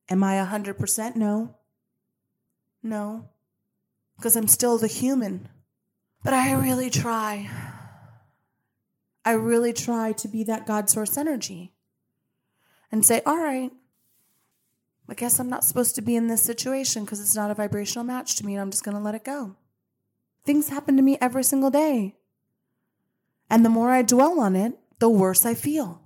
Am 0.10 0.24
I 0.24 0.34
100%? 0.36 1.15
No. 1.15 1.56
No. 2.82 3.30
Because 4.19 4.36
I'm 4.36 4.49
still 4.49 4.77
the 4.77 4.88
human. 4.88 5.47
But 6.23 6.34
I 6.34 6.51
really 6.51 6.89
try. 6.89 7.49
I 9.23 9.32
really 9.32 9.71
try 9.71 10.12
to 10.12 10.27
be 10.27 10.43
that 10.43 10.67
God 10.67 10.89
source 10.89 11.17
energy 11.17 11.71
and 12.91 13.05
say, 13.05 13.21
all 13.25 13.38
right, 13.38 13.71
I 15.08 15.13
guess 15.13 15.39
I'm 15.39 15.49
not 15.49 15.63
supposed 15.63 15.95
to 15.95 16.01
be 16.01 16.17
in 16.17 16.27
this 16.27 16.43
situation 16.43 17.05
because 17.05 17.21
it's 17.21 17.36
not 17.36 17.49
a 17.49 17.55
vibrational 17.55 18.03
match 18.03 18.36
to 18.36 18.45
me 18.45 18.55
and 18.55 18.62
I'm 18.62 18.71
just 18.71 18.84
going 18.84 18.97
to 18.97 19.03
let 19.03 19.15
it 19.15 19.23
go. 19.23 19.55
Things 20.45 20.69
happen 20.69 20.97
to 20.97 21.01
me 21.01 21.17
every 21.21 21.43
single 21.43 21.69
day. 21.69 22.15
And 23.49 23.63
the 23.63 23.69
more 23.69 23.91
I 23.91 24.01
dwell 24.01 24.39
on 24.39 24.55
it, 24.55 24.73
the 24.99 25.10
worse 25.10 25.45
I 25.45 25.53
feel. 25.53 26.01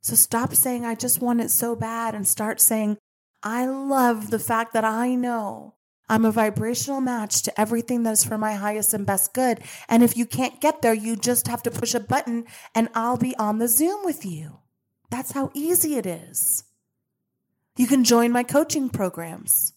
So 0.00 0.16
stop 0.16 0.54
saying, 0.54 0.84
I 0.84 0.94
just 0.94 1.20
want 1.20 1.40
it 1.40 1.50
so 1.50 1.76
bad 1.76 2.14
and 2.14 2.26
start 2.26 2.60
saying, 2.60 2.98
I 3.42 3.66
love 3.66 4.30
the 4.30 4.38
fact 4.38 4.72
that 4.72 4.84
I 4.84 5.14
know 5.14 5.74
I'm 6.12 6.26
a 6.26 6.30
vibrational 6.30 7.00
match 7.00 7.40
to 7.44 7.58
everything 7.58 8.02
that 8.02 8.12
is 8.12 8.22
for 8.22 8.36
my 8.36 8.52
highest 8.52 8.92
and 8.92 9.06
best 9.06 9.32
good. 9.32 9.60
And 9.88 10.02
if 10.02 10.14
you 10.14 10.26
can't 10.26 10.60
get 10.60 10.82
there, 10.82 10.92
you 10.92 11.16
just 11.16 11.48
have 11.48 11.62
to 11.62 11.70
push 11.70 11.94
a 11.94 12.00
button 12.00 12.44
and 12.74 12.90
I'll 12.94 13.16
be 13.16 13.34
on 13.36 13.58
the 13.58 13.66
Zoom 13.66 14.04
with 14.04 14.26
you. 14.26 14.58
That's 15.08 15.32
how 15.32 15.50
easy 15.54 15.96
it 15.96 16.04
is. 16.04 16.64
You 17.78 17.86
can 17.86 18.04
join 18.04 18.30
my 18.30 18.42
coaching 18.42 18.90
programs. 18.90 19.72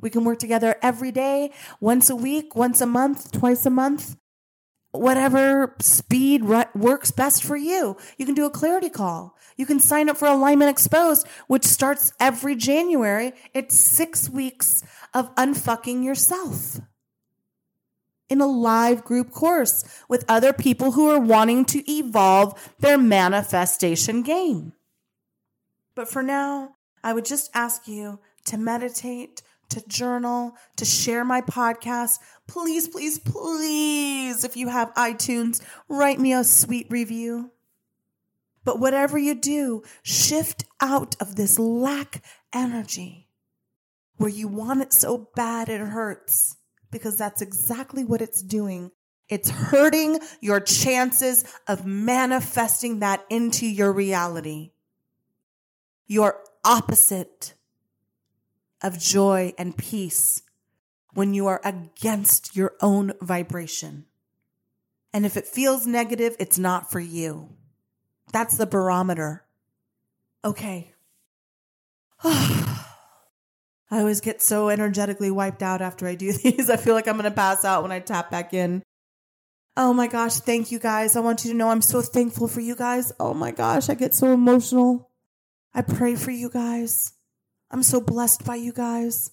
We 0.00 0.08
can 0.08 0.24
work 0.24 0.38
together 0.38 0.76
every 0.80 1.12
day, 1.12 1.52
once 1.80 2.08
a 2.08 2.16
week, 2.16 2.56
once 2.56 2.80
a 2.80 2.86
month, 2.86 3.30
twice 3.30 3.66
a 3.66 3.70
month, 3.70 4.16
whatever 4.92 5.76
speed 5.80 6.44
works 6.44 7.10
best 7.10 7.44
for 7.44 7.58
you. 7.58 7.98
You 8.16 8.24
can 8.24 8.34
do 8.34 8.46
a 8.46 8.50
clarity 8.50 8.88
call. 8.88 9.36
You 9.58 9.66
can 9.66 9.80
sign 9.80 10.08
up 10.08 10.16
for 10.16 10.28
Alignment 10.28 10.70
Exposed, 10.70 11.26
which 11.48 11.64
starts 11.64 12.12
every 12.20 12.54
January. 12.54 13.32
It's 13.52 13.78
six 13.78 14.30
weeks 14.30 14.84
of 15.12 15.34
unfucking 15.34 16.04
yourself 16.04 16.80
in 18.28 18.40
a 18.40 18.46
live 18.46 19.04
group 19.04 19.32
course 19.32 19.84
with 20.08 20.24
other 20.28 20.52
people 20.52 20.92
who 20.92 21.10
are 21.10 21.18
wanting 21.18 21.64
to 21.64 21.90
evolve 21.90 22.72
their 22.78 22.96
manifestation 22.96 24.22
game. 24.22 24.74
But 25.96 26.08
for 26.08 26.22
now, 26.22 26.76
I 27.02 27.12
would 27.12 27.24
just 27.24 27.50
ask 27.52 27.88
you 27.88 28.20
to 28.44 28.56
meditate, 28.56 29.42
to 29.70 29.82
journal, 29.88 30.54
to 30.76 30.84
share 30.84 31.24
my 31.24 31.40
podcast. 31.40 32.20
Please, 32.46 32.86
please, 32.86 33.18
please, 33.18 34.44
if 34.44 34.56
you 34.56 34.68
have 34.68 34.94
iTunes, 34.94 35.60
write 35.88 36.20
me 36.20 36.32
a 36.32 36.44
sweet 36.44 36.86
review. 36.90 37.50
But 38.64 38.78
whatever 38.78 39.18
you 39.18 39.34
do, 39.34 39.82
shift 40.02 40.64
out 40.80 41.16
of 41.20 41.36
this 41.36 41.58
lack 41.58 42.22
energy 42.52 43.28
where 44.16 44.30
you 44.30 44.48
want 44.48 44.82
it 44.82 44.92
so 44.92 45.28
bad 45.34 45.68
it 45.68 45.80
hurts 45.80 46.56
because 46.90 47.16
that's 47.16 47.40
exactly 47.40 48.04
what 48.04 48.20
it's 48.20 48.42
doing. 48.42 48.90
It's 49.28 49.50
hurting 49.50 50.20
your 50.40 50.60
chances 50.60 51.44
of 51.66 51.86
manifesting 51.86 53.00
that 53.00 53.24
into 53.30 53.66
your 53.66 53.92
reality. 53.92 54.72
Your 56.06 56.40
opposite 56.64 57.54
of 58.82 58.98
joy 58.98 59.52
and 59.58 59.76
peace 59.76 60.42
when 61.14 61.34
you 61.34 61.46
are 61.46 61.60
against 61.64 62.56
your 62.56 62.74
own 62.80 63.12
vibration. 63.20 64.06
And 65.12 65.26
if 65.26 65.36
it 65.36 65.46
feels 65.46 65.86
negative, 65.86 66.36
it's 66.38 66.58
not 66.58 66.90
for 66.90 67.00
you. 67.00 67.50
That's 68.32 68.56
the 68.56 68.66
barometer. 68.66 69.44
Okay. 70.44 70.92
I 72.24 74.00
always 74.00 74.20
get 74.20 74.42
so 74.42 74.68
energetically 74.68 75.30
wiped 75.30 75.62
out 75.62 75.80
after 75.80 76.06
I 76.06 76.14
do 76.14 76.32
these. 76.44 76.68
I 76.70 76.76
feel 76.76 76.94
like 76.94 77.08
I'm 77.08 77.16
going 77.16 77.24
to 77.24 77.30
pass 77.30 77.64
out 77.64 77.82
when 77.82 77.92
I 77.92 78.00
tap 78.00 78.30
back 78.30 78.52
in. 78.52 78.82
Oh 79.76 79.92
my 79.92 80.08
gosh, 80.08 80.34
thank 80.40 80.72
you 80.72 80.78
guys. 80.78 81.14
I 81.14 81.20
want 81.20 81.44
you 81.44 81.52
to 81.52 81.56
know 81.56 81.70
I'm 81.70 81.82
so 81.82 82.02
thankful 82.02 82.48
for 82.48 82.60
you 82.60 82.74
guys. 82.74 83.12
Oh 83.20 83.32
my 83.32 83.52
gosh, 83.52 83.88
I 83.88 83.94
get 83.94 84.14
so 84.14 84.32
emotional. 84.32 85.10
I 85.72 85.82
pray 85.82 86.16
for 86.16 86.32
you 86.32 86.50
guys. 86.50 87.12
I'm 87.70 87.84
so 87.84 88.00
blessed 88.00 88.44
by 88.44 88.56
you 88.56 88.72
guys. 88.72 89.30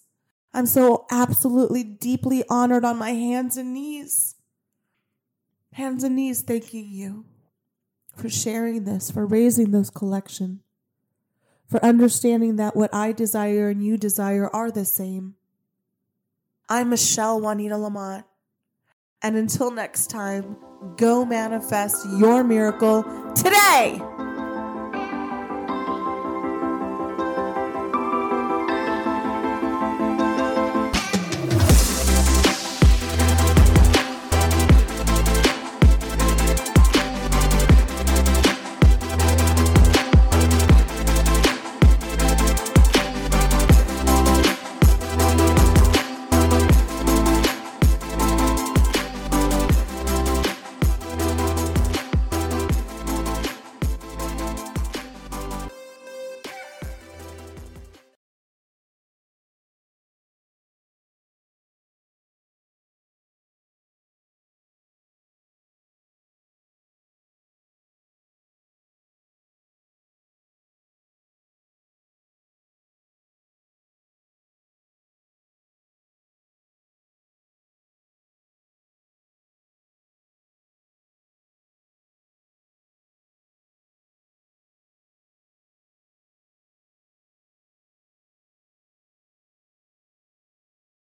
I'm 0.54 0.68
so 0.68 1.06
absolutely 1.10 1.84
deeply 1.84 2.44
honored 2.48 2.86
on 2.86 2.98
my 2.98 3.12
hands 3.12 3.58
and 3.58 3.74
knees. 3.74 4.36
Hands 5.74 6.04
and 6.04 6.16
knees 6.16 6.42
thanking 6.42 6.90
you 6.92 7.26
for 8.16 8.30
sharing 8.30 8.86
this, 8.86 9.12
for 9.12 9.26
raising 9.26 9.72
this 9.72 9.90
collection 9.90 10.62
for 11.68 11.84
understanding 11.84 12.58
that 12.58 12.76
what 12.76 12.94
I 12.94 13.12
desire 13.12 13.70
and 13.70 13.84
you 13.84 13.98
desire 13.98 14.48
are 14.50 14.72
the 14.72 14.86
same. 14.86 15.36
I'm 16.70 16.90
Michelle 16.90 17.42
Juanita 17.42 17.78
Lamont. 17.78 18.26
And 19.22 19.36
until 19.36 19.72
next 19.72 20.08
time, 20.08 20.58
go 20.98 21.26
manifest 21.26 22.06
your 22.18 22.44
miracle 22.44 23.04
today. 23.34 24.00